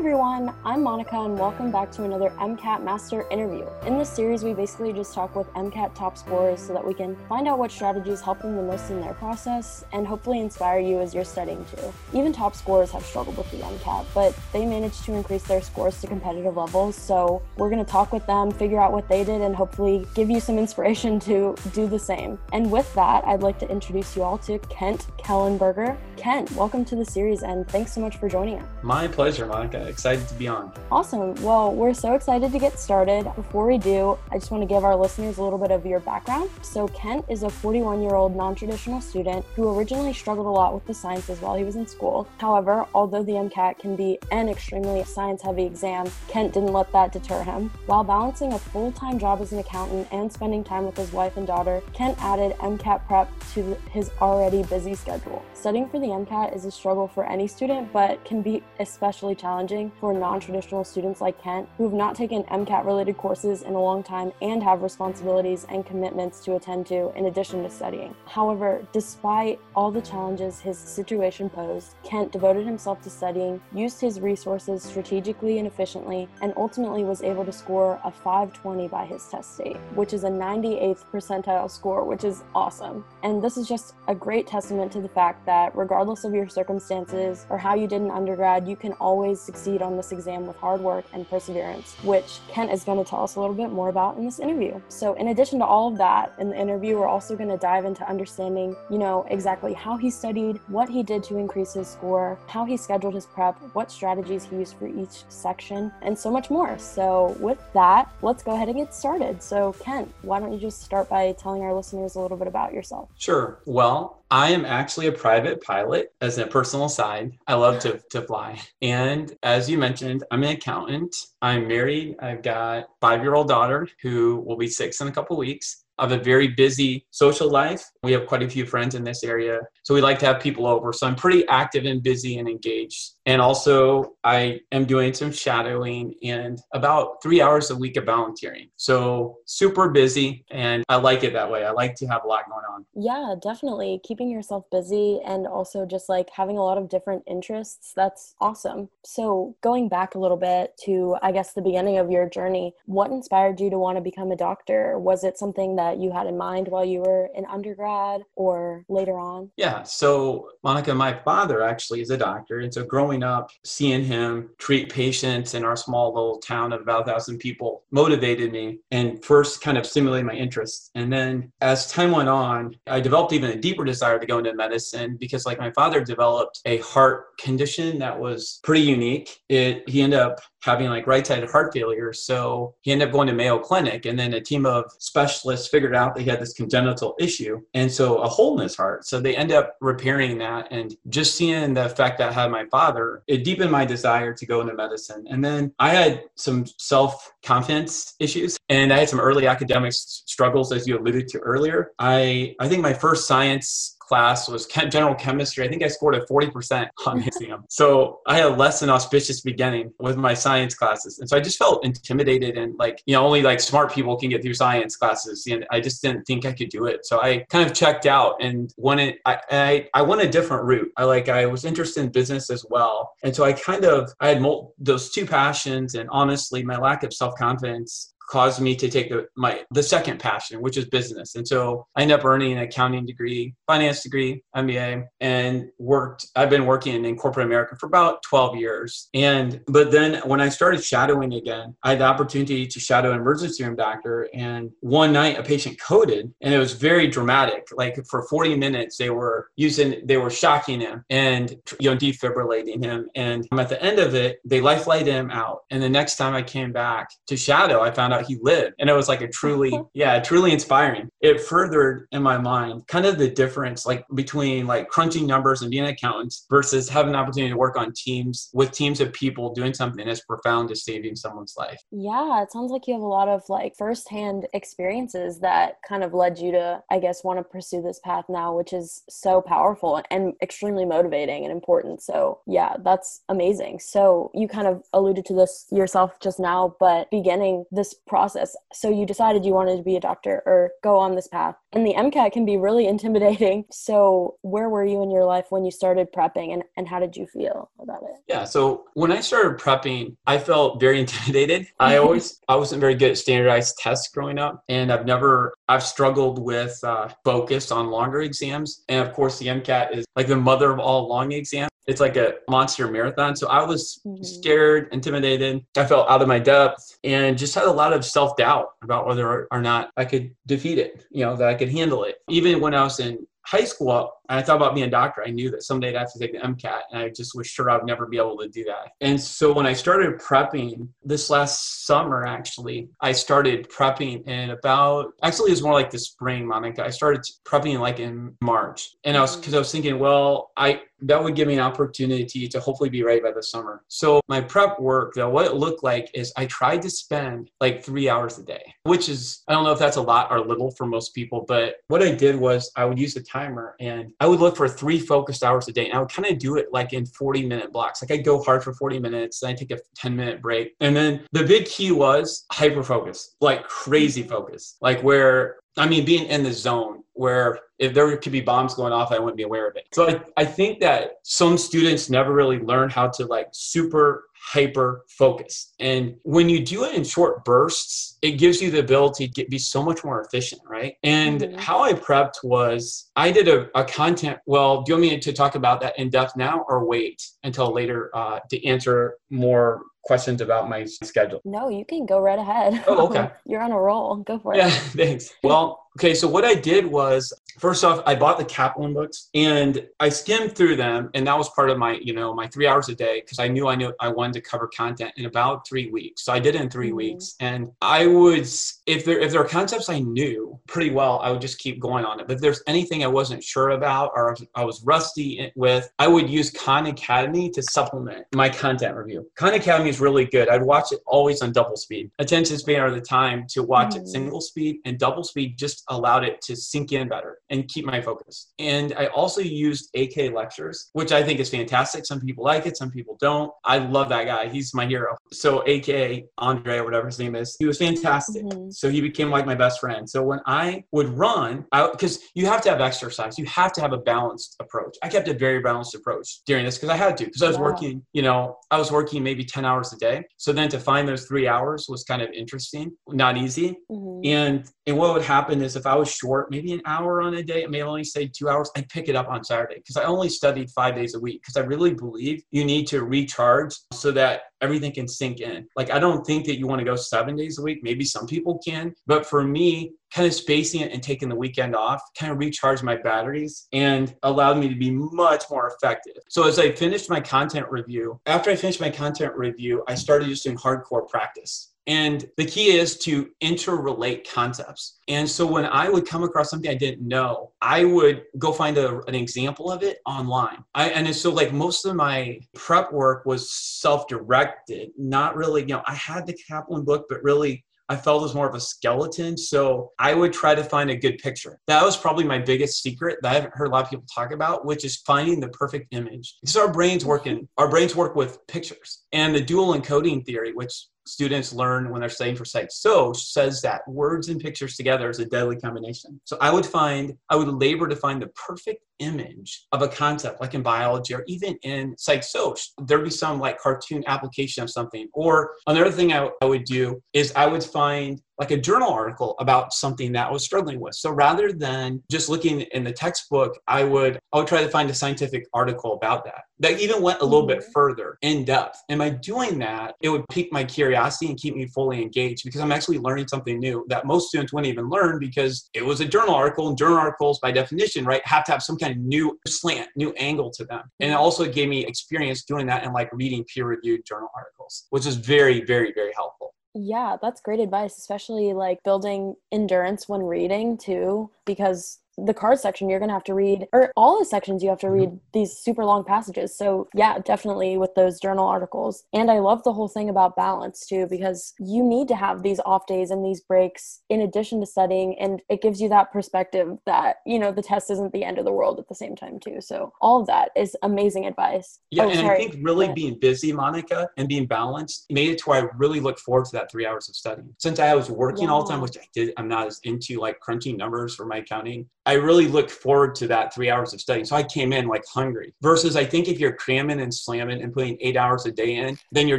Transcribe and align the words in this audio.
everyone, 0.00 0.50
I'm 0.64 0.82
Monica 0.82 1.20
and 1.20 1.38
welcome 1.38 1.70
back 1.70 1.92
to 1.92 2.04
another 2.04 2.30
MCAT 2.38 2.82
Mastery 2.82 3.22
interview. 3.30 3.66
In 3.84 3.98
this 3.98 4.08
series, 4.08 4.42
we 4.42 4.54
basically 4.54 4.94
just 4.94 5.12
talk 5.12 5.36
with 5.36 5.46
MCAT 5.48 5.94
top 5.94 6.16
scorers 6.16 6.58
so 6.58 6.72
that 6.72 6.82
we 6.82 6.94
can 6.94 7.14
find 7.28 7.46
out 7.46 7.58
what 7.58 7.70
strategies 7.70 8.22
help 8.22 8.40
them 8.40 8.56
the 8.56 8.62
most 8.62 8.88
in 8.88 9.02
their 9.02 9.12
process 9.12 9.84
and 9.92 10.06
hopefully 10.06 10.40
inspire 10.40 10.80
you 10.80 11.00
as 11.00 11.14
you're 11.14 11.22
studying 11.22 11.62
too. 11.66 11.92
Even 12.14 12.32
top 12.32 12.56
scorers 12.56 12.90
have 12.92 13.04
struggled 13.04 13.36
with 13.36 13.50
the 13.50 13.58
MCAT, 13.58 14.06
but 14.14 14.34
they 14.54 14.64
managed 14.64 15.04
to 15.04 15.12
increase 15.12 15.42
their 15.42 15.60
scores 15.60 16.00
to 16.00 16.06
competitive 16.06 16.56
levels. 16.56 16.96
So 16.96 17.42
we're 17.58 17.68
going 17.68 17.84
to 17.84 17.90
talk 17.90 18.10
with 18.10 18.26
them, 18.26 18.50
figure 18.52 18.80
out 18.80 18.92
what 18.92 19.06
they 19.06 19.22
did, 19.22 19.42
and 19.42 19.54
hopefully 19.54 20.06
give 20.14 20.30
you 20.30 20.40
some 20.40 20.58
inspiration 20.64 21.20
to 21.20 21.54
do 21.74 21.86
the 21.86 21.98
same. 21.98 22.38
And 22.54 22.72
with 22.72 22.90
that, 22.94 23.26
I'd 23.26 23.42
like 23.42 23.58
to 23.58 23.70
introduce 23.70 24.16
you 24.16 24.22
all 24.22 24.38
to 24.38 24.58
Kent 24.70 25.08
Kellenberger. 25.18 25.98
Kent, 26.16 26.50
welcome 26.52 26.86
to 26.86 26.96
the 26.96 27.04
series 27.04 27.42
and 27.42 27.68
thanks 27.68 27.92
so 27.92 28.00
much 28.00 28.16
for 28.16 28.30
joining 28.30 28.60
us. 28.60 28.66
My 28.82 29.06
pleasure, 29.06 29.44
Monica 29.44 29.89
excited 29.90 30.26
to 30.28 30.34
be 30.34 30.48
on. 30.48 30.72
Awesome. 30.90 31.34
Well, 31.42 31.74
we're 31.74 31.92
so 31.92 32.14
excited 32.14 32.52
to 32.52 32.58
get 32.58 32.78
started. 32.78 33.24
Before 33.36 33.66
we 33.66 33.76
do, 33.76 34.16
I 34.30 34.38
just 34.38 34.50
want 34.50 34.62
to 34.62 34.66
give 34.66 34.84
our 34.84 34.96
listeners 34.96 35.38
a 35.38 35.42
little 35.42 35.58
bit 35.58 35.70
of 35.70 35.84
your 35.84 36.00
background. 36.00 36.48
So, 36.62 36.88
Kent 36.88 37.26
is 37.28 37.42
a 37.42 37.50
41 37.50 38.02
year 38.02 38.14
old 38.14 38.34
non 38.36 38.54
traditional 38.54 39.00
student 39.00 39.44
who 39.56 39.76
originally 39.76 40.14
struggled 40.14 40.46
a 40.46 40.50
lot 40.50 40.72
with 40.72 40.86
the 40.86 40.94
sciences 40.94 41.40
while 41.40 41.56
he 41.56 41.64
was 41.64 41.76
in 41.76 41.86
school. 41.86 42.28
However, 42.38 42.86
although 42.94 43.22
the 43.22 43.32
MCAT 43.32 43.78
can 43.78 43.96
be 43.96 44.18
an 44.30 44.48
extremely 44.48 45.04
science 45.04 45.42
heavy 45.42 45.64
exam, 45.64 46.10
Kent 46.28 46.54
didn't 46.54 46.72
let 46.72 46.92
that 46.92 47.12
deter 47.12 47.42
him. 47.42 47.70
While 47.86 48.04
balancing 48.04 48.52
a 48.52 48.58
full 48.58 48.92
time 48.92 49.18
job 49.18 49.40
as 49.40 49.52
an 49.52 49.58
accountant 49.58 50.06
and 50.12 50.32
spending 50.32 50.62
time 50.62 50.86
with 50.86 50.96
his 50.96 51.12
wife 51.12 51.36
and 51.36 51.46
daughter, 51.46 51.82
Kent 51.92 52.16
added 52.22 52.56
MCAT 52.58 53.06
prep 53.06 53.28
to 53.54 53.76
his 53.90 54.10
already 54.20 54.62
busy 54.62 54.94
schedule. 54.94 55.44
Studying 55.54 55.88
for 55.88 55.98
the 55.98 56.06
MCAT 56.06 56.54
is 56.54 56.64
a 56.64 56.70
struggle 56.70 57.08
for 57.08 57.26
any 57.26 57.46
student, 57.46 57.92
but 57.92 58.24
can 58.24 58.42
be 58.42 58.62
especially 58.78 59.34
challenging 59.34 59.79
for 60.00 60.12
non 60.12 60.40
traditional 60.40 60.84
students 60.84 61.20
like 61.20 61.40
Kent 61.40 61.68
who 61.76 61.84
have 61.84 61.92
not 61.92 62.16
taken 62.16 62.42
MCAT 62.44 62.84
related 62.84 63.16
courses 63.16 63.62
in 63.62 63.74
a 63.74 63.80
long 63.80 64.02
time 64.02 64.32
and 64.42 64.62
have 64.62 64.82
responsibilities 64.82 65.64
and 65.68 65.86
commitments 65.86 66.44
to 66.44 66.56
attend 66.56 66.86
to 66.88 67.12
in 67.16 67.26
addition 67.26 67.62
to 67.62 67.70
studying. 67.70 68.14
However, 68.26 68.84
despite 68.92 69.60
all 69.76 69.90
the 69.90 70.00
challenges 70.00 70.58
his 70.58 70.76
situation 70.78 71.48
posed, 71.48 71.94
Kent 72.02 72.32
devoted 72.32 72.66
himself 72.66 73.00
to 73.02 73.10
studying, 73.10 73.60
used 73.72 74.00
his 74.00 74.20
resources 74.20 74.82
strategically 74.82 75.58
and 75.58 75.66
efficiently, 75.66 76.28
and 76.42 76.52
ultimately 76.56 77.04
was 77.04 77.22
able 77.22 77.44
to 77.44 77.52
score 77.52 78.00
a 78.04 78.10
520 78.10 78.88
by 78.88 79.04
his 79.04 79.26
test 79.28 79.54
state, 79.54 79.76
which 79.94 80.12
is 80.12 80.24
a 80.24 80.30
98th 80.30 81.04
percentile 81.12 81.70
score, 81.70 82.04
which 82.04 82.24
is 82.24 82.42
awesome. 82.54 83.04
And 83.22 83.42
this 83.42 83.56
is 83.56 83.68
just 83.68 83.94
a 84.08 84.14
great 84.14 84.46
testament 84.46 84.90
to 84.92 85.00
the 85.00 85.08
fact 85.08 85.46
that 85.46 85.76
regardless 85.76 86.24
of 86.24 86.34
your 86.34 86.48
circumstances 86.48 87.46
or 87.48 87.58
how 87.58 87.74
you 87.74 87.86
did 87.86 88.02
in 88.02 88.10
undergrad, 88.10 88.66
you 88.66 88.76
can 88.76 88.92
always 88.94 89.40
succeed 89.40 89.69
on 89.78 89.96
this 89.96 90.12
exam 90.12 90.46
with 90.46 90.56
hard 90.56 90.80
work 90.80 91.04
and 91.12 91.28
perseverance, 91.28 91.94
which 92.02 92.40
Kent 92.48 92.72
is 92.72 92.84
going 92.84 93.02
to 93.02 93.08
tell 93.08 93.22
us 93.22 93.36
a 93.36 93.40
little 93.40 93.54
bit 93.54 93.70
more 93.70 93.88
about 93.88 94.16
in 94.16 94.24
this 94.24 94.40
interview. 94.40 94.80
So, 94.88 95.14
in 95.14 95.28
addition 95.28 95.58
to 95.60 95.64
all 95.64 95.88
of 95.88 95.98
that, 95.98 96.34
in 96.38 96.50
the 96.50 96.58
interview, 96.58 96.98
we're 96.98 97.08
also 97.08 97.36
going 97.36 97.48
to 97.48 97.56
dive 97.56 97.84
into 97.84 98.08
understanding, 98.08 98.74
you 98.90 98.98
know, 98.98 99.26
exactly 99.30 99.72
how 99.72 99.96
he 99.96 100.10
studied, 100.10 100.60
what 100.66 100.88
he 100.88 101.02
did 101.02 101.22
to 101.24 101.36
increase 101.36 101.74
his 101.74 101.88
score, 101.88 102.38
how 102.48 102.64
he 102.64 102.76
scheduled 102.76 103.14
his 103.14 103.26
prep, 103.26 103.56
what 103.74 103.90
strategies 103.90 104.44
he 104.44 104.56
used 104.56 104.76
for 104.76 104.88
each 104.88 105.24
section, 105.28 105.92
and 106.02 106.18
so 106.18 106.30
much 106.30 106.50
more. 106.50 106.78
So, 106.78 107.36
with 107.40 107.60
that, 107.74 108.10
let's 108.22 108.42
go 108.42 108.54
ahead 108.54 108.68
and 108.68 108.76
get 108.76 108.94
started. 108.94 109.42
So, 109.42 109.72
Kent, 109.74 110.12
why 110.22 110.40
don't 110.40 110.52
you 110.52 110.58
just 110.58 110.82
start 110.82 111.08
by 111.08 111.32
telling 111.32 111.62
our 111.62 111.74
listeners 111.74 112.14
a 112.16 112.20
little 112.20 112.36
bit 112.36 112.48
about 112.48 112.72
yourself? 112.72 113.08
Sure. 113.16 113.60
Well, 113.66 114.19
I 114.32 114.50
am 114.50 114.64
actually 114.64 115.08
a 115.08 115.12
private 115.12 115.60
pilot 115.60 116.12
as 116.20 116.38
a 116.38 116.46
personal 116.46 116.88
side. 116.88 117.32
I 117.48 117.54
love 117.54 117.80
to, 117.80 118.00
to 118.10 118.22
fly. 118.22 118.60
And 118.80 119.36
as 119.42 119.68
you 119.68 119.76
mentioned, 119.76 120.22
I'm 120.30 120.44
an 120.44 120.50
accountant. 120.50 121.16
I'm 121.42 121.66
married. 121.66 122.14
I've 122.20 122.42
got 122.42 122.90
five 123.00 123.22
year 123.22 123.34
old 123.34 123.48
daughter 123.48 123.88
who 124.02 124.36
will 124.46 124.56
be 124.56 124.68
six 124.68 125.00
in 125.00 125.08
a 125.08 125.12
couple 125.12 125.36
weeks. 125.36 125.84
Have 126.00 126.12
a 126.12 126.18
very 126.18 126.48
busy 126.48 127.06
social 127.10 127.50
life. 127.50 127.84
We 128.02 128.12
have 128.12 128.26
quite 128.26 128.42
a 128.42 128.48
few 128.48 128.64
friends 128.64 128.94
in 128.94 129.04
this 129.04 129.22
area. 129.22 129.60
So 129.82 129.94
we 129.94 130.00
like 130.00 130.18
to 130.20 130.26
have 130.26 130.40
people 130.40 130.66
over. 130.66 130.92
So 130.92 131.06
I'm 131.06 131.14
pretty 131.14 131.46
active 131.48 131.84
and 131.84 132.02
busy 132.02 132.38
and 132.38 132.48
engaged. 132.48 133.16
And 133.26 133.40
also, 133.40 134.16
I 134.24 134.60
am 134.72 134.86
doing 134.86 135.12
some 135.12 135.30
shadowing 135.30 136.14
and 136.22 136.58
about 136.72 137.22
three 137.22 137.40
hours 137.42 137.70
a 137.70 137.76
week 137.76 137.96
of 137.96 138.04
volunteering. 138.04 138.70
So 138.76 139.36
super 139.46 139.90
busy. 139.90 140.44
And 140.50 140.84
I 140.88 140.96
like 140.96 141.22
it 141.22 141.32
that 141.34 141.50
way. 141.50 141.64
I 141.64 141.70
like 141.70 141.94
to 141.96 142.06
have 142.06 142.24
a 142.24 142.26
lot 142.26 142.48
going 142.48 142.64
on. 142.72 142.86
Yeah, 142.94 143.34
definitely. 143.40 144.00
Keeping 144.02 144.30
yourself 144.30 144.64
busy 144.70 145.20
and 145.26 145.46
also 145.46 145.84
just 145.84 146.08
like 146.08 146.28
having 146.34 146.56
a 146.56 146.64
lot 146.64 146.78
of 146.78 146.88
different 146.88 147.22
interests. 147.26 147.92
That's 147.94 148.34
awesome. 148.40 148.88
So 149.04 149.56
going 149.62 149.88
back 149.88 150.14
a 150.14 150.18
little 150.18 150.36
bit 150.36 150.72
to, 150.84 151.16
I 151.22 151.32
guess, 151.32 151.52
the 151.52 151.62
beginning 151.62 151.98
of 151.98 152.10
your 152.10 152.28
journey, 152.28 152.74
what 152.86 153.10
inspired 153.10 153.60
you 153.60 153.70
to 153.70 153.78
want 153.78 153.96
to 153.96 154.02
become 154.02 154.32
a 154.32 154.36
doctor? 154.36 154.98
Was 154.98 155.24
it 155.24 155.38
something 155.38 155.76
that 155.76 155.89
you 155.98 156.12
had 156.12 156.26
in 156.26 156.36
mind 156.36 156.68
while 156.68 156.84
you 156.84 157.00
were 157.00 157.28
in 157.34 157.44
undergrad 157.46 158.22
or 158.36 158.84
later 158.88 159.18
on? 159.18 159.50
Yeah. 159.56 159.82
So, 159.82 160.50
Monica, 160.62 160.94
my 160.94 161.18
father 161.24 161.62
actually 161.62 162.00
is 162.00 162.10
a 162.10 162.16
doctor. 162.16 162.60
And 162.60 162.72
so, 162.72 162.84
growing 162.84 163.22
up, 163.22 163.50
seeing 163.64 164.04
him 164.04 164.50
treat 164.58 164.92
patients 164.92 165.54
in 165.54 165.64
our 165.64 165.76
small 165.76 166.14
little 166.14 166.38
town 166.38 166.72
of 166.72 166.80
about 166.82 167.02
a 167.02 167.12
thousand 167.12 167.38
people 167.38 167.84
motivated 167.90 168.52
me 168.52 168.80
and 168.90 169.24
first 169.24 169.60
kind 169.60 169.78
of 169.78 169.86
stimulated 169.86 170.26
my 170.26 170.34
interest. 170.34 170.90
And 170.94 171.12
then, 171.12 171.52
as 171.60 171.90
time 171.90 172.12
went 172.12 172.28
on, 172.28 172.76
I 172.86 173.00
developed 173.00 173.32
even 173.32 173.50
a 173.50 173.56
deeper 173.56 173.84
desire 173.84 174.18
to 174.18 174.26
go 174.26 174.38
into 174.38 174.54
medicine 174.54 175.16
because, 175.18 175.46
like, 175.46 175.58
my 175.58 175.70
father 175.72 176.02
developed 176.04 176.60
a 176.64 176.78
heart 176.78 177.38
condition 177.38 177.98
that 177.98 178.18
was 178.18 178.60
pretty 178.62 178.82
unique. 178.82 179.40
It, 179.48 179.88
he 179.88 180.02
ended 180.02 180.20
up 180.20 180.40
having 180.62 180.88
like 180.88 181.06
right 181.06 181.26
sided 181.26 181.50
heart 181.50 181.72
failure. 181.72 182.12
So 182.12 182.74
he 182.82 182.92
ended 182.92 183.08
up 183.08 183.12
going 183.12 183.26
to 183.28 183.32
Mayo 183.32 183.58
Clinic, 183.58 184.06
and 184.06 184.18
then 184.18 184.34
a 184.34 184.40
team 184.40 184.66
of 184.66 184.84
specialists 184.98 185.68
figured 185.68 185.94
out 185.94 186.14
that 186.14 186.22
he 186.22 186.30
had 186.30 186.40
this 186.40 186.52
congenital 186.52 187.14
issue, 187.18 187.60
and 187.74 187.90
so 187.90 188.18
a 188.18 188.28
hole 188.28 188.56
in 188.58 188.62
his 188.62 188.76
heart. 188.76 189.06
So 189.06 189.20
they 189.20 189.36
end 189.36 189.52
up 189.52 189.76
repairing 189.80 190.38
that, 190.38 190.68
and 190.70 190.94
just 191.08 191.36
seeing 191.36 191.74
the 191.74 191.86
effect 191.86 192.18
that 192.18 192.32
had 192.32 192.50
my 192.50 192.66
father, 192.66 193.22
it 193.26 193.44
deepened 193.44 193.70
my 193.70 193.84
desire 193.84 194.34
to 194.34 194.46
go 194.46 194.60
into 194.60 194.74
medicine. 194.74 195.24
And 195.28 195.44
then 195.44 195.72
I 195.78 195.90
had 195.90 196.24
some 196.36 196.66
self 196.78 197.32
confidence 197.42 198.14
issues, 198.20 198.58
and 198.68 198.92
I 198.92 198.98
had 198.98 199.08
some 199.08 199.20
early 199.20 199.46
academic 199.46 199.92
struggles, 199.92 200.72
as 200.72 200.86
you 200.86 200.98
alluded 200.98 201.28
to 201.28 201.38
earlier. 201.38 201.92
I 201.98 202.54
I 202.60 202.68
think 202.68 202.82
my 202.82 202.92
first 202.92 203.26
science 203.26 203.96
class 204.10 204.48
was 204.48 204.66
general 204.66 205.14
chemistry. 205.14 205.64
I 205.64 205.68
think 205.68 205.84
I 205.84 205.86
scored 205.86 206.16
a 206.16 206.26
40% 206.26 206.88
on 207.06 207.20
the 207.20 207.26
exam. 207.28 207.64
So 207.68 208.20
I 208.26 208.36
had 208.36 208.46
a 208.46 208.48
less 208.48 208.80
than 208.80 208.90
auspicious 208.90 209.40
beginning 209.40 209.92
with 210.00 210.16
my 210.16 210.34
science 210.34 210.74
classes. 210.74 211.20
And 211.20 211.28
so 211.28 211.36
I 211.36 211.40
just 211.40 211.56
felt 211.56 211.84
intimidated 211.84 212.58
and 212.58 212.76
like, 212.76 213.02
you 213.06 213.14
know, 213.14 213.24
only 213.24 213.42
like 213.42 213.60
smart 213.60 213.92
people 213.92 214.16
can 214.18 214.28
get 214.28 214.42
through 214.42 214.54
science 214.54 214.96
classes. 214.96 215.46
And 215.48 215.64
I 215.70 215.78
just 215.80 216.02
didn't 216.02 216.24
think 216.24 216.44
I 216.44 216.52
could 216.52 216.70
do 216.70 216.86
it. 216.86 217.06
So 217.06 217.22
I 217.22 217.44
kind 217.50 217.64
of 217.64 217.72
checked 217.72 218.04
out 218.04 218.34
and 218.40 218.74
wanted, 218.76 219.14
I, 219.26 219.38
I, 219.50 219.88
I 219.94 220.02
went 220.02 220.22
a 220.22 220.28
different 220.28 220.64
route. 220.64 220.90
I 220.96 221.04
like, 221.04 221.28
I 221.28 221.46
was 221.46 221.64
interested 221.64 222.02
in 222.02 222.10
business 222.10 222.50
as 222.50 222.66
well. 222.68 223.12
And 223.22 223.34
so 223.34 223.44
I 223.44 223.52
kind 223.52 223.84
of, 223.84 224.12
I 224.18 224.30
had 224.30 224.44
those 224.80 225.10
two 225.10 225.24
passions 225.24 225.94
and 225.94 226.08
honestly, 226.10 226.64
my 226.64 226.78
lack 226.78 227.04
of 227.04 227.14
self-confidence 227.14 228.14
caused 228.30 228.60
me 228.60 228.76
to 228.76 228.88
take 228.88 229.10
the, 229.10 229.26
my 229.36 229.62
the 229.70 229.82
second 229.82 230.20
passion, 230.20 230.62
which 230.62 230.76
is 230.76 230.86
business. 230.86 231.34
And 231.34 231.46
so 231.46 231.86
I 231.96 232.02
ended 232.02 232.18
up 232.18 232.24
earning 232.24 232.52
an 232.52 232.58
accounting 232.58 233.04
degree, 233.04 233.54
finance 233.66 234.02
degree, 234.02 234.42
MBA, 234.56 235.06
and 235.20 235.68
worked. 235.78 236.26
I've 236.36 236.50
been 236.50 236.66
working 236.66 237.04
in 237.04 237.16
corporate 237.16 237.46
America 237.46 237.76
for 237.76 237.86
about 237.86 238.22
12 238.22 238.56
years. 238.56 239.08
And 239.14 239.60
but 239.66 239.90
then 239.90 240.20
when 240.26 240.40
I 240.40 240.48
started 240.48 240.82
shadowing 240.82 241.34
again, 241.34 241.76
I 241.82 241.90
had 241.90 242.00
the 242.00 242.04
opportunity 242.04 242.66
to 242.66 242.80
shadow 242.80 243.10
an 243.10 243.20
emergency 243.20 243.64
room 243.64 243.76
doctor. 243.76 244.28
And 244.32 244.70
one 244.80 245.12
night 245.12 245.38
a 245.38 245.42
patient 245.42 245.80
coded, 245.80 246.32
and 246.40 246.54
it 246.54 246.58
was 246.58 246.72
very 246.72 247.08
dramatic. 247.08 247.68
Like 247.72 247.98
for 248.06 248.22
40 248.28 248.56
minutes, 248.56 248.96
they 248.96 249.10
were 249.10 249.48
using, 249.56 250.06
they 250.06 250.16
were 250.16 250.30
shocking 250.30 250.80
him 250.80 251.04
and 251.10 251.56
you 251.80 251.90
know 251.90 251.96
defibrillating 251.96 252.82
him. 252.84 253.08
And 253.16 253.46
at 253.58 253.68
the 253.68 253.82
end 253.82 253.98
of 253.98 254.14
it, 254.14 254.38
they 254.44 254.60
life 254.60 254.84
flighted 254.84 255.08
him 255.08 255.30
out. 255.30 255.64
And 255.70 255.82
the 255.82 255.88
next 255.88 256.16
time 256.16 256.34
I 256.34 256.42
came 256.42 256.72
back 256.72 257.08
to 257.26 257.36
shadow, 257.36 257.80
I 257.80 257.90
found 257.90 258.12
out 258.12 258.19
he 258.26 258.38
lived. 258.40 258.74
And 258.78 258.88
it 258.88 258.94
was 258.94 259.08
like 259.08 259.20
a 259.20 259.28
truly, 259.28 259.78
yeah, 259.94 260.20
truly 260.20 260.52
inspiring. 260.52 261.08
It 261.20 261.40
furthered 261.40 262.06
in 262.12 262.22
my 262.22 262.38
mind 262.38 262.86
kind 262.86 263.06
of 263.06 263.18
the 263.18 263.30
difference 263.30 263.86
like 263.86 264.04
between 264.14 264.66
like 264.66 264.88
crunching 264.88 265.26
numbers 265.26 265.62
and 265.62 265.70
being 265.70 265.84
an 265.84 265.90
accountant 265.90 266.34
versus 266.48 266.88
having 266.88 267.12
the 267.12 267.18
opportunity 267.18 267.50
to 267.50 267.58
work 267.58 267.76
on 267.76 267.92
teams 267.92 268.50
with 268.52 268.72
teams 268.72 269.00
of 269.00 269.12
people 269.12 269.52
doing 269.52 269.74
something 269.74 270.08
as 270.08 270.20
profound 270.22 270.70
as 270.70 270.84
saving 270.84 271.16
someone's 271.16 271.54
life. 271.56 271.80
Yeah, 271.90 272.42
it 272.42 272.52
sounds 272.52 272.70
like 272.70 272.86
you 272.86 272.94
have 272.94 273.02
a 273.02 273.06
lot 273.06 273.28
of 273.28 273.42
like 273.48 273.74
firsthand 273.76 274.46
experiences 274.52 275.40
that 275.40 275.76
kind 275.86 276.04
of 276.04 276.14
led 276.14 276.38
you 276.38 276.52
to, 276.52 276.82
I 276.90 276.98
guess, 276.98 277.24
want 277.24 277.38
to 277.38 277.44
pursue 277.44 277.82
this 277.82 278.00
path 278.04 278.24
now, 278.28 278.56
which 278.56 278.72
is 278.72 279.02
so 279.08 279.40
powerful 279.40 280.02
and 280.10 280.34
extremely 280.42 280.84
motivating 280.84 281.44
and 281.44 281.52
important. 281.52 282.02
So, 282.02 282.40
yeah, 282.46 282.76
that's 282.82 283.22
amazing. 283.28 283.80
So, 283.80 284.30
you 284.34 284.48
kind 284.48 284.66
of 284.66 284.82
alluded 284.92 285.24
to 285.26 285.34
this 285.34 285.66
yourself 285.70 286.18
just 286.20 286.40
now, 286.40 286.76
but 286.80 287.10
beginning 287.10 287.64
this 287.70 287.94
process. 288.10 288.56
So 288.72 288.90
you 288.90 289.06
decided 289.06 289.44
you 289.44 289.54
wanted 289.54 289.76
to 289.76 289.84
be 289.84 289.94
a 289.94 290.00
doctor 290.00 290.42
or 290.44 290.72
go 290.82 290.98
on 290.98 291.14
this 291.14 291.28
path. 291.28 291.54
And 291.72 291.86
the 291.86 291.94
MCAT 291.94 292.32
can 292.32 292.44
be 292.44 292.56
really 292.56 292.88
intimidating. 292.94 293.64
So 293.70 294.36
where 294.42 294.68
were 294.68 294.84
you 294.84 295.02
in 295.02 295.10
your 295.10 295.24
life 295.24 295.46
when 295.50 295.64
you 295.64 295.70
started 295.70 296.12
prepping 296.12 296.52
and, 296.52 296.64
and 296.76 296.88
how 296.88 296.98
did 296.98 297.16
you 297.16 297.26
feel 297.26 297.70
about 297.80 298.02
it? 298.02 298.16
Yeah. 298.26 298.44
So 298.44 298.86
when 298.94 299.12
I 299.12 299.20
started 299.20 299.58
prepping, 299.58 300.16
I 300.26 300.38
felt 300.38 300.80
very 300.80 300.98
intimidated. 301.04 301.68
I 301.78 301.96
always, 302.02 302.40
I 302.48 302.56
wasn't 302.56 302.80
very 302.80 302.96
good 302.96 303.12
at 303.12 303.18
standardized 303.18 303.78
tests 303.78 304.08
growing 304.12 304.38
up. 304.38 304.64
And 304.68 304.92
I've 304.92 305.06
never, 305.06 305.54
I've 305.68 305.84
struggled 305.84 306.40
with 306.40 306.78
uh, 306.82 307.08
focus 307.24 307.70
on 307.70 307.90
longer 307.90 308.22
exams. 308.22 308.82
And 308.88 309.06
of 309.06 309.14
course, 309.14 309.38
the 309.38 309.46
MCAT 309.46 309.96
is 309.96 310.04
like 310.16 310.26
the 310.26 310.36
mother 310.36 310.72
of 310.72 310.80
all 310.80 311.08
long 311.08 311.30
exams 311.30 311.69
it's 311.90 312.00
like 312.00 312.16
a 312.16 312.34
monster 312.48 312.86
marathon. 312.88 313.34
So 313.34 313.48
I 313.48 313.64
was 313.64 314.00
mm-hmm. 314.06 314.22
scared, 314.22 314.88
intimidated. 314.92 315.66
I 315.76 315.84
felt 315.84 316.08
out 316.08 316.22
of 316.22 316.28
my 316.28 316.38
depth 316.38 316.96
and 317.02 317.36
just 317.36 317.52
had 317.52 317.64
a 317.64 317.70
lot 317.70 317.92
of 317.92 318.04
self 318.04 318.36
doubt 318.36 318.68
about 318.84 319.08
whether 319.08 319.48
or 319.50 319.60
not 319.60 319.90
I 319.96 320.04
could 320.04 320.32
defeat 320.46 320.78
it, 320.78 321.04
you 321.10 321.24
know, 321.24 321.34
that 321.34 321.48
I 321.48 321.54
could 321.54 321.68
handle 321.68 322.04
it. 322.04 322.18
Even 322.28 322.60
when 322.60 322.74
I 322.74 322.84
was 322.84 323.00
in 323.00 323.26
high 323.44 323.64
school, 323.64 324.12
I 324.30 324.42
thought 324.42 324.56
about 324.56 324.74
being 324.74 324.86
a 324.86 324.90
doctor. 324.90 325.22
I 325.26 325.30
knew 325.30 325.50
that 325.50 325.62
someday 325.62 325.88
I'd 325.88 325.96
have 325.96 326.12
to 326.12 326.18
take 326.18 326.32
the 326.32 326.38
MCAT, 326.38 326.80
and 326.92 327.02
I 327.02 327.08
just 327.10 327.34
was 327.34 327.46
sure 327.46 327.70
I'd 327.70 327.84
never 327.84 328.06
be 328.06 328.16
able 328.16 328.38
to 328.38 328.48
do 328.48 328.64
that. 328.64 328.92
And 329.00 329.20
so 329.20 329.52
when 329.52 329.66
I 329.66 329.72
started 329.72 330.18
prepping 330.20 330.88
this 331.04 331.30
last 331.30 331.86
summer, 331.86 332.26
actually, 332.26 332.88
I 333.00 333.12
started 333.12 333.68
prepping 333.68 334.26
in 334.28 334.50
about 334.50 335.12
actually 335.22 335.50
it 335.50 335.54
was 335.54 335.62
more 335.62 335.74
like 335.74 335.90
the 335.90 335.98
spring, 335.98 336.46
Monica. 336.46 336.84
I 336.84 336.90
started 336.90 337.22
prepping 337.44 337.80
like 337.80 338.00
in 338.00 338.36
March, 338.40 338.90
and 339.04 339.16
I 339.16 339.20
was 339.20 339.36
because 339.36 339.52
mm. 339.52 339.56
I 339.56 339.60
was 339.60 339.72
thinking, 339.72 339.98
well, 339.98 340.52
I 340.56 340.82
that 341.02 341.22
would 341.22 341.34
give 341.34 341.48
me 341.48 341.54
an 341.54 341.60
opportunity 341.60 342.46
to 342.48 342.60
hopefully 342.60 342.90
be 342.90 343.02
ready 343.02 343.20
by 343.20 343.32
the 343.32 343.42
summer. 343.42 343.82
So 343.88 344.20
my 344.28 344.40
prep 344.40 344.78
work, 344.78 345.14
though, 345.14 345.30
what 345.30 345.46
it 345.46 345.54
looked 345.54 345.82
like 345.82 346.10
is 346.14 346.32
I 346.36 346.46
tried 346.46 346.82
to 346.82 346.90
spend 346.90 347.50
like 347.60 347.82
three 347.82 348.08
hours 348.08 348.38
a 348.38 348.42
day, 348.42 348.74
which 348.84 349.08
is 349.08 349.42
I 349.48 349.52
don't 349.52 349.64
know 349.64 349.72
if 349.72 349.78
that's 349.78 349.96
a 349.96 350.02
lot 350.02 350.30
or 350.30 350.40
little 350.40 350.70
for 350.72 350.86
most 350.86 351.14
people, 351.14 351.44
but 351.46 351.76
what 351.88 352.02
I 352.02 352.12
did 352.12 352.36
was 352.36 352.70
I 352.76 352.84
would 352.84 352.98
use 352.98 353.16
a 353.16 353.22
timer 353.22 353.76
and 353.80 354.12
I 354.20 354.26
would 354.26 354.40
look 354.40 354.56
for 354.56 354.68
three 354.68 355.00
focused 355.00 355.42
hours 355.42 355.66
a 355.68 355.72
day. 355.72 355.86
And 355.86 355.94
I 355.94 356.00
would 356.00 356.10
kind 356.10 356.26
of 356.26 356.38
do 356.38 356.56
it 356.56 356.68
like 356.72 356.92
in 356.92 357.06
40 357.06 357.46
minute 357.46 357.72
blocks. 357.72 358.02
Like 358.02 358.10
I'd 358.10 358.24
go 358.24 358.42
hard 358.42 358.62
for 358.62 358.74
40 358.74 358.98
minutes, 358.98 359.40
then 359.40 359.50
I 359.50 359.54
take 359.54 359.70
a 359.70 359.78
10 359.96 360.14
minute 360.14 360.42
break. 360.42 360.74
And 360.80 360.94
then 360.94 361.24
the 361.32 361.44
big 361.44 361.64
key 361.64 361.90
was 361.90 362.44
hyper 362.52 362.82
focus, 362.82 363.34
like 363.40 363.66
crazy 363.66 364.22
focus, 364.22 364.76
like 364.80 365.02
where 365.02 365.56
I 365.76 365.88
mean, 365.88 366.04
being 366.04 366.26
in 366.26 366.42
the 366.42 366.52
zone 366.52 367.04
where 367.14 367.58
if 367.78 367.94
there 367.94 368.14
could 368.16 368.32
be 368.32 368.40
bombs 368.40 368.74
going 368.74 368.92
off, 368.92 369.12
I 369.12 369.18
wouldn't 369.18 369.36
be 369.36 369.44
aware 369.44 369.68
of 369.68 369.76
it. 369.76 369.84
So 369.92 370.08
I, 370.08 370.20
I 370.36 370.44
think 370.44 370.80
that 370.80 371.12
some 371.22 371.56
students 371.56 372.10
never 372.10 372.32
really 372.32 372.58
learn 372.58 372.90
how 372.90 373.08
to 373.08 373.26
like 373.26 373.48
super 373.52 374.24
hyper 374.42 375.04
focus. 375.08 375.72
And 375.78 376.16
when 376.22 376.48
you 376.48 376.64
do 376.64 376.84
it 376.84 376.94
in 376.94 377.04
short 377.04 377.44
bursts, 377.44 378.18
it 378.22 378.32
gives 378.32 378.60
you 378.60 378.70
the 378.70 378.80
ability 378.80 379.28
to 379.28 379.32
get, 379.32 379.50
be 379.50 379.58
so 379.58 379.82
much 379.82 380.02
more 380.02 380.22
efficient, 380.22 380.62
right? 380.68 380.94
And 381.02 381.40
mm-hmm. 381.40 381.58
how 381.58 381.82
I 381.82 381.92
prepped 381.92 382.42
was 382.42 383.10
I 383.16 383.30
did 383.30 383.48
a, 383.48 383.68
a, 383.78 383.84
content. 383.84 384.38
Well, 384.46 384.82
do 384.82 384.92
you 384.92 384.98
want 384.98 385.12
me 385.12 385.18
to 385.18 385.32
talk 385.32 385.54
about 385.54 385.80
that 385.82 385.98
in 385.98 386.10
depth 386.10 386.36
now 386.36 386.64
or 386.68 386.84
wait 386.84 387.22
until 387.44 387.72
later 387.72 388.10
uh, 388.14 388.40
to 388.50 388.66
answer 388.66 389.16
more 389.30 389.82
questions 390.04 390.40
about 390.40 390.68
my 390.68 390.84
schedule? 390.84 391.40
No, 391.44 391.68
you 391.68 391.84
can 391.84 392.06
go 392.06 392.20
right 392.20 392.38
ahead. 392.38 392.82
Oh, 392.86 393.06
okay. 393.08 393.30
You're 393.44 393.62
on 393.62 393.72
a 393.72 393.80
roll. 393.80 394.16
Go 394.16 394.38
for 394.38 394.54
it. 394.54 394.58
Yeah, 394.58 394.70
thanks. 394.70 395.32
Well, 395.42 395.86
okay. 395.98 396.14
So 396.14 396.28
what 396.28 396.44
I 396.44 396.54
did 396.54 396.86
was 396.86 397.32
first 397.60 397.84
off, 397.84 398.02
I 398.06 398.14
bought 398.14 398.38
the 398.38 398.44
Kaplan 398.44 398.94
books 398.94 399.28
and 399.34 399.86
I 400.00 400.08
skimmed 400.08 400.56
through 400.56 400.76
them, 400.76 401.10
and 401.14 401.26
that 401.26 401.36
was 401.36 401.48
part 401.50 401.70
of 401.70 401.78
my, 401.78 401.98
you 402.02 402.14
know, 402.14 402.34
my 402.34 402.46
three 402.46 402.66
hours 402.66 402.88
a 402.88 402.94
day 402.94 403.20
because 403.20 403.38
I 403.38 403.48
knew 403.48 403.68
I 403.68 403.74
knew 403.74 403.92
I 404.00 404.08
wanted 404.08 404.34
to 404.34 404.40
cover 404.40 404.66
content 404.68 405.12
in 405.16 405.26
about 405.26 405.68
three 405.68 405.90
weeks. 405.90 406.24
So 406.24 406.32
I 406.32 406.38
did 406.38 406.54
it 406.54 406.60
in 406.60 406.70
3 406.70 406.88
mm-hmm. 406.88 406.96
weeks, 406.96 407.36
and 407.40 407.70
I 407.82 408.06
would, 408.06 408.48
if 408.86 409.04
there 409.04 409.18
if 409.18 409.30
there 409.32 409.40
are 409.40 409.48
concepts 409.48 409.88
I 409.88 410.00
knew 410.00 410.58
pretty 410.66 410.90
well, 410.90 411.20
I 411.20 411.30
would 411.30 411.40
just 411.40 411.58
keep 411.58 411.80
going 411.80 412.04
on 412.04 412.20
it. 412.20 412.26
But 412.26 412.36
if 412.36 412.40
there's 412.40 412.62
anything 412.66 413.04
I 413.04 413.08
wasn't 413.08 413.44
sure 413.44 413.70
about 413.70 414.12
or 414.14 414.36
I 414.54 414.64
was 414.64 414.82
rusty 414.84 415.52
with, 415.54 415.90
I 415.98 416.08
would 416.08 416.30
use 416.30 416.50
Khan 416.50 416.86
Academy 416.86 417.50
to 417.50 417.62
supplement 417.62 418.26
my 418.34 418.48
content 418.48 418.96
review. 418.96 419.30
Khan 419.36 419.54
Academy 419.54 419.90
is 419.90 420.00
really 420.00 420.24
good. 420.24 420.48
I'd 420.48 420.62
watch 420.62 420.92
it 420.92 421.00
always 421.06 421.42
on 421.42 421.52
double 421.52 421.76
speed. 421.76 422.10
Attention 422.18 422.58
span 422.58 422.80
or 422.80 422.90
the 422.90 423.00
time 423.00 423.46
to 423.50 423.62
watch 423.62 423.90
mm-hmm. 423.90 424.04
it 424.04 424.08
single 424.08 424.40
speed 424.40 424.76
and 424.84 424.98
double 424.98 425.24
speed 425.24 425.58
just 425.58 425.84
allowed 425.88 426.24
it 426.24 426.40
to 426.42 426.56
sink 426.56 426.92
in 426.92 427.08
better 427.08 427.38
and 427.50 427.68
keep 427.68 427.84
my 427.84 428.00
focus. 428.00 428.52
And 428.58 428.94
I 428.96 429.06
also 429.06 429.40
used 429.40 429.90
AK 429.96 430.32
lectures, 430.32 430.90
which 430.92 431.12
I 431.12 431.22
think 431.22 431.40
is 431.40 431.50
fantastic. 431.50 432.06
Some 432.06 432.20
people 432.20 432.44
like 432.44 432.66
it, 432.66 432.76
some 432.76 432.90
people 432.90 433.16
don't. 433.20 433.52
I 433.64 433.78
love 433.78 434.08
that 434.10 434.24
guy. 434.24 434.48
He's 434.48 434.74
my 434.74 434.86
hero. 434.86 435.16
So 435.32 435.60
AK 435.66 436.24
Andre 436.38 436.78
or 436.78 436.84
whatever 436.84 437.06
his 437.06 437.18
name 437.18 437.34
is, 437.34 437.56
he 437.58 437.66
was 437.66 437.78
fantastic. 437.78 438.44
Mm-hmm. 438.44 438.70
So 438.70 438.88
he 438.88 439.00
became 439.00 439.30
like 439.30 439.46
my 439.46 439.54
best 439.54 439.80
friend. 439.80 440.08
So 440.08 440.22
when 440.22 440.40
I 440.46 440.84
would 440.92 441.08
run, 441.08 441.66
I 441.72 441.90
because 441.90 442.20
you 442.34 442.46
have 442.46 442.62
to 442.62 442.70
have 442.70 442.80
exercise, 442.80 443.38
you 443.38 443.46
have 443.46 443.72
to 443.74 443.80
have 443.80 443.92
a 443.92 443.98
balanced 443.98 444.56
approach. 444.60 444.96
I 445.02 445.08
kept 445.08 445.28
a 445.28 445.34
very 445.34 445.60
balanced 445.60 445.94
approach 445.94 446.40
during 446.46 446.64
this 446.64 446.78
because 446.78 446.90
I 446.90 446.96
had 446.96 447.16
to, 447.18 447.24
because 447.24 447.42
I 447.42 447.48
was 447.48 447.58
working, 447.58 448.02
you 448.12 448.22
know, 448.22 448.58
I 448.70 448.78
was 448.78 448.90
working 448.92 449.22
maybe 449.22 449.44
10 449.44 449.64
hours 449.64 449.92
a 449.92 449.96
day. 449.96 450.24
So 450.36 450.52
then 450.52 450.68
to 450.70 450.78
find 450.78 451.08
those 451.08 451.26
three 451.26 451.48
hours 451.48 451.86
was 451.88 452.04
kind 452.04 452.22
of 452.22 452.30
interesting, 452.30 452.92
not 453.08 453.36
easy. 453.36 453.76
Mm-hmm. 453.90 454.26
And 454.26 454.70
and 454.86 454.98
what 454.98 455.14
would 455.14 455.22
happen 455.22 455.62
is 455.62 455.76
if 455.76 455.86
I 455.86 455.94
was 455.94 456.10
short, 456.10 456.50
maybe 456.50 456.72
an 456.72 456.82
hour 456.84 457.22
on 457.22 457.34
a 457.34 457.39
day, 457.42 457.62
it 457.62 457.70
may 457.70 457.82
only 457.82 458.04
say 458.04 458.26
two 458.26 458.48
hours, 458.48 458.70
I'd 458.76 458.88
pick 458.88 459.08
it 459.08 459.16
up 459.16 459.28
on 459.28 459.44
Saturday 459.44 459.76
because 459.76 459.96
I 459.96 460.04
only 460.04 460.28
studied 460.28 460.70
five 460.70 460.94
days 460.94 461.14
a 461.14 461.20
week 461.20 461.42
because 461.42 461.56
I 461.56 461.66
really 461.66 461.94
believe 461.94 462.42
you 462.50 462.64
need 462.64 462.86
to 462.88 463.02
recharge 463.02 463.74
so 463.92 464.10
that 464.12 464.42
everything 464.60 464.92
can 464.92 465.08
sink 465.08 465.40
in. 465.40 465.66
Like, 465.76 465.90
I 465.90 465.98
don't 465.98 466.26
think 466.26 466.46
that 466.46 466.58
you 466.58 466.66
want 466.66 466.80
to 466.80 466.84
go 466.84 466.96
seven 466.96 467.36
days 467.36 467.58
a 467.58 467.62
week. 467.62 467.80
Maybe 467.82 468.04
some 468.04 468.26
people 468.26 468.58
can. 468.64 468.94
But 469.06 469.26
for 469.26 469.42
me, 469.42 469.92
kind 470.12 470.26
of 470.26 470.34
spacing 470.34 470.80
it 470.80 470.92
and 470.92 471.02
taking 471.02 471.28
the 471.28 471.36
weekend 471.36 471.76
off 471.76 472.02
kind 472.18 472.32
of 472.32 472.38
recharged 472.38 472.82
my 472.82 472.96
batteries 472.96 473.68
and 473.72 474.14
allowed 474.22 474.58
me 474.58 474.68
to 474.68 474.74
be 474.74 474.90
much 474.90 475.44
more 475.50 475.68
effective. 475.68 476.20
So 476.28 476.46
as 476.46 476.58
I 476.58 476.72
finished 476.72 477.08
my 477.08 477.20
content 477.20 477.66
review, 477.70 478.20
after 478.26 478.50
I 478.50 478.56
finished 478.56 478.80
my 478.80 478.90
content 478.90 479.34
review, 479.36 479.84
I 479.88 479.94
started 479.94 480.28
just 480.28 480.44
doing 480.44 480.56
hardcore 480.56 481.08
practice. 481.08 481.69
And 481.86 482.28
the 482.36 482.44
key 482.44 482.76
is 482.76 482.98
to 482.98 483.30
interrelate 483.42 484.30
concepts. 484.30 484.98
And 485.08 485.28
so 485.28 485.46
when 485.46 485.64
I 485.64 485.88
would 485.88 486.06
come 486.06 486.22
across 486.22 486.50
something 486.50 486.70
I 486.70 486.74
didn't 486.74 487.06
know, 487.06 487.52
I 487.62 487.84
would 487.84 488.24
go 488.38 488.52
find 488.52 488.78
a, 488.78 489.00
an 489.06 489.14
example 489.14 489.70
of 489.70 489.82
it 489.82 489.98
online. 490.06 490.62
I, 490.74 490.90
and 490.90 491.14
so 491.14 491.30
like 491.32 491.52
most 491.52 491.86
of 491.86 491.96
my 491.96 492.38
prep 492.54 492.92
work 492.92 493.24
was 493.26 493.50
self-directed, 493.50 494.90
not 494.96 495.36
really, 495.36 495.62
you 495.62 495.68
know, 495.68 495.82
I 495.86 495.94
had 495.94 496.26
the 496.26 496.34
Kaplan 496.34 496.84
book, 496.84 497.06
but 497.08 497.22
really 497.22 497.64
I 497.88 497.96
felt 497.96 498.22
it 498.22 498.22
was 498.22 498.36
more 498.36 498.48
of 498.48 498.54
a 498.54 498.60
skeleton. 498.60 499.36
So 499.36 499.90
I 499.98 500.14
would 500.14 500.32
try 500.32 500.54
to 500.54 500.62
find 500.62 500.90
a 500.90 500.96
good 500.96 501.18
picture. 501.18 501.58
That 501.66 501.84
was 501.84 501.96
probably 501.96 502.22
my 502.22 502.38
biggest 502.38 502.84
secret 502.84 503.18
that 503.22 503.30
I 503.30 503.34
haven't 503.34 503.56
heard 503.56 503.66
a 503.66 503.70
lot 503.70 503.82
of 503.82 503.90
people 503.90 504.06
talk 504.14 504.30
about, 504.30 504.64
which 504.64 504.84
is 504.84 504.98
finding 504.98 505.40
the 505.40 505.48
perfect 505.48 505.92
image. 505.92 506.36
Because 506.40 506.56
our 506.56 506.72
brains 506.72 507.04
work 507.04 507.26
in 507.26 507.48
our 507.58 507.68
brains 507.68 507.96
work 507.96 508.14
with 508.14 508.38
pictures. 508.46 509.02
And 509.10 509.34
the 509.34 509.40
dual 509.40 509.74
encoding 509.74 510.24
theory, 510.24 510.52
which 510.52 510.86
students 511.10 511.52
learn 511.52 511.90
when 511.90 512.00
they're 512.00 512.08
studying 512.08 512.36
for 512.36 512.44
psych 512.44 512.70
soc 512.70 513.16
says 513.16 513.60
that 513.62 513.86
words 513.88 514.28
and 514.28 514.40
pictures 514.40 514.76
together 514.76 515.10
is 515.10 515.18
a 515.18 515.24
deadly 515.24 515.56
combination. 515.56 516.20
So 516.24 516.36
i 516.40 516.52
would 516.52 516.66
find 516.66 517.14
i 517.28 517.36
would 517.36 517.48
labor 517.48 517.88
to 517.88 517.96
find 517.96 518.22
the 518.22 518.28
perfect 518.28 518.84
image 518.98 519.66
of 519.72 519.82
a 519.82 519.88
concept 519.88 520.40
like 520.40 520.54
in 520.54 520.62
biology 520.62 521.14
or 521.14 521.24
even 521.26 521.56
in 521.62 521.96
psych 521.96 522.22
soc 522.22 522.58
there'd 522.86 523.04
be 523.04 523.10
some 523.10 523.40
like 523.40 523.58
cartoon 523.58 524.04
application 524.06 524.62
of 524.62 524.70
something. 524.70 525.08
Or 525.12 525.52
another 525.66 525.90
thing 525.90 526.12
I, 526.12 526.28
I 526.42 526.46
would 526.46 526.64
do 526.64 527.02
is 527.12 527.32
i 527.34 527.46
would 527.46 527.64
find 527.64 528.20
like 528.40 528.50
a 528.50 528.56
journal 528.56 528.90
article 528.90 529.36
about 529.38 529.72
something 529.72 530.12
that 530.12 530.28
I 530.28 530.30
was 530.30 530.42
struggling 530.42 530.80
with. 530.80 530.94
So 530.94 531.10
rather 531.10 531.52
than 531.52 532.02
just 532.10 532.30
looking 532.30 532.62
in 532.62 532.82
the 532.82 532.92
textbook, 532.92 533.58
I 533.68 533.84
would 533.84 534.18
I 534.32 534.38
would 534.38 534.46
try 534.48 534.62
to 534.62 534.68
find 534.68 534.88
a 534.90 534.94
scientific 534.94 535.46
article 535.52 535.92
about 535.92 536.24
that 536.24 536.42
that 536.60 536.80
even 536.80 537.02
went 537.02 537.20
a 537.20 537.24
little 537.24 537.46
bit 537.46 537.58
mm-hmm. 537.58 537.72
further 537.72 538.18
in 538.22 538.44
depth. 538.44 538.78
And 538.88 538.98
by 538.98 539.10
doing 539.10 539.58
that, 539.60 539.94
it 540.02 540.08
would 540.08 540.26
pique 540.28 540.52
my 540.52 540.64
curiosity 540.64 541.28
and 541.28 541.38
keep 541.38 541.54
me 541.54 541.66
fully 541.66 542.02
engaged 542.02 542.44
because 542.44 542.60
I'm 542.60 542.72
actually 542.72 542.98
learning 542.98 543.28
something 543.28 543.58
new 543.58 543.84
that 543.88 544.06
most 544.06 544.28
students 544.28 544.52
wouldn't 544.52 544.72
even 544.72 544.88
learn 544.88 545.18
because 545.18 545.68
it 545.74 545.84
was 545.84 546.00
a 546.00 546.06
journal 546.06 546.34
article. 546.34 546.68
And 546.68 546.78
journal 546.78 546.98
articles, 546.98 547.38
by 547.40 547.52
definition, 547.52 548.04
right, 548.04 548.24
have 548.26 548.44
to 548.44 548.52
have 548.52 548.62
some 548.62 548.76
kind 548.76 548.92
of 548.92 548.98
new 548.98 549.38
slant, 549.46 549.88
new 549.96 550.12
angle 550.12 550.50
to 550.52 550.64
them. 550.64 550.82
And 551.00 551.10
it 551.10 551.14
mm-hmm. 551.14 551.22
also 551.22 551.50
gave 551.50 551.68
me 551.68 551.86
experience 551.86 552.44
doing 552.44 552.66
that 552.66 552.84
and 552.84 552.92
like 552.94 553.10
reading 553.12 553.44
peer-reviewed 553.44 554.04
journal 554.06 554.28
articles, 554.34 554.86
which 554.90 555.06
is 555.06 555.16
very, 555.16 555.64
very, 555.64 555.92
very 555.94 556.12
helpful. 556.14 556.54
Yeah, 556.74 557.16
that's 557.20 557.40
great 557.40 557.58
advice, 557.60 557.98
especially 557.98 558.52
like 558.52 558.82
building 558.84 559.34
endurance 559.50 560.08
when 560.08 560.22
reading 560.22 560.78
too, 560.78 561.30
because 561.44 561.98
the 562.24 562.34
cars 562.34 562.60
section, 562.60 562.88
you're 562.88 562.98
going 562.98 563.08
to 563.08 563.14
have 563.14 563.24
to 563.24 563.34
read, 563.34 563.66
or 563.72 563.92
all 563.96 564.18
the 564.18 564.24
sections, 564.24 564.62
you 564.62 564.68
have 564.68 564.78
to 564.80 564.86
Mm-hmm. 564.90 564.94
read 565.12 565.20
these 565.32 565.52
super 565.56 565.84
long 565.84 566.02
passages. 566.04 566.56
So, 566.56 566.88
yeah, 566.94 567.18
definitely 567.20 567.76
with 567.78 567.94
those 567.94 568.18
journal 568.18 568.46
articles. 568.46 569.04
And 569.12 569.30
I 569.30 569.38
love 569.38 569.62
the 569.62 569.72
whole 569.72 569.88
thing 569.88 570.08
about 570.08 570.34
balance 570.36 570.84
too, 570.86 571.06
because 571.08 571.54
you 571.60 571.84
need 571.84 572.08
to 572.08 572.16
have 572.16 572.42
these 572.42 572.60
off 572.66 572.86
days 572.86 573.10
and 573.10 573.24
these 573.24 573.40
breaks 573.40 574.00
in 574.08 574.20
addition 574.22 574.60
to 574.60 574.66
studying. 574.66 575.18
And 575.20 575.40
it 575.48 575.62
gives 575.62 575.80
you 575.80 575.88
that 575.90 576.12
perspective 576.12 576.78
that, 576.86 577.16
you 577.24 577.38
know, 577.38 577.52
the 577.52 577.62
test 577.62 577.90
isn't 577.90 578.12
the 578.12 578.24
end 578.24 578.38
of 578.38 578.44
the 578.44 578.52
world 578.52 578.78
at 578.80 578.88
the 578.88 578.94
same 578.94 579.14
time 579.14 579.38
too. 579.38 579.60
So, 579.60 579.92
all 580.00 580.20
of 580.20 580.26
that 580.26 580.50
is 580.56 580.76
amazing 580.82 581.26
advice. 581.26 581.78
Yeah, 581.90 582.04
Oh, 582.04 582.10
and 582.10 582.26
I 582.26 582.36
think 582.36 582.56
really 582.62 582.92
being 582.92 583.18
busy, 583.18 583.52
Monica, 583.52 584.08
and 584.16 584.28
being 584.28 584.46
balanced 584.46 585.06
made 585.10 585.30
it 585.30 585.38
to 585.38 585.50
where 585.50 585.62
I 585.62 585.68
really 585.76 586.00
look 586.00 586.18
forward 586.18 586.46
to 586.46 586.52
that 586.52 586.70
three 586.70 586.86
hours 586.86 587.08
of 587.08 587.16
studying. 587.16 587.54
Since 587.58 587.78
I 587.78 587.94
was 587.94 588.10
working 588.10 588.48
all 588.48 588.64
the 588.64 588.70
time, 588.72 588.80
which 588.80 588.96
I 588.96 589.06
did, 589.14 589.32
I'm 589.36 589.48
not 589.48 589.66
as 589.68 589.80
into 589.84 590.18
like 590.20 590.40
crunching 590.40 590.76
numbers 590.76 591.14
for 591.14 591.26
my 591.26 591.38
accounting. 591.38 591.88
I 592.10 592.14
really 592.14 592.48
look 592.48 592.70
forward 592.70 593.14
to 593.16 593.28
that 593.28 593.54
three 593.54 593.70
hours 593.70 593.94
of 593.94 594.00
studying. 594.00 594.24
So 594.24 594.34
I 594.34 594.42
came 594.42 594.72
in 594.72 594.88
like 594.88 595.04
hungry. 595.06 595.54
Versus, 595.62 595.94
I 595.94 596.04
think 596.04 596.26
if 596.26 596.40
you're 596.40 596.56
cramming 596.56 597.00
and 597.00 597.14
slamming 597.14 597.62
and 597.62 597.72
putting 597.72 597.96
eight 598.00 598.16
hours 598.16 598.46
a 598.46 598.50
day 598.50 598.74
in, 598.74 598.98
then 599.12 599.28
you're 599.28 599.38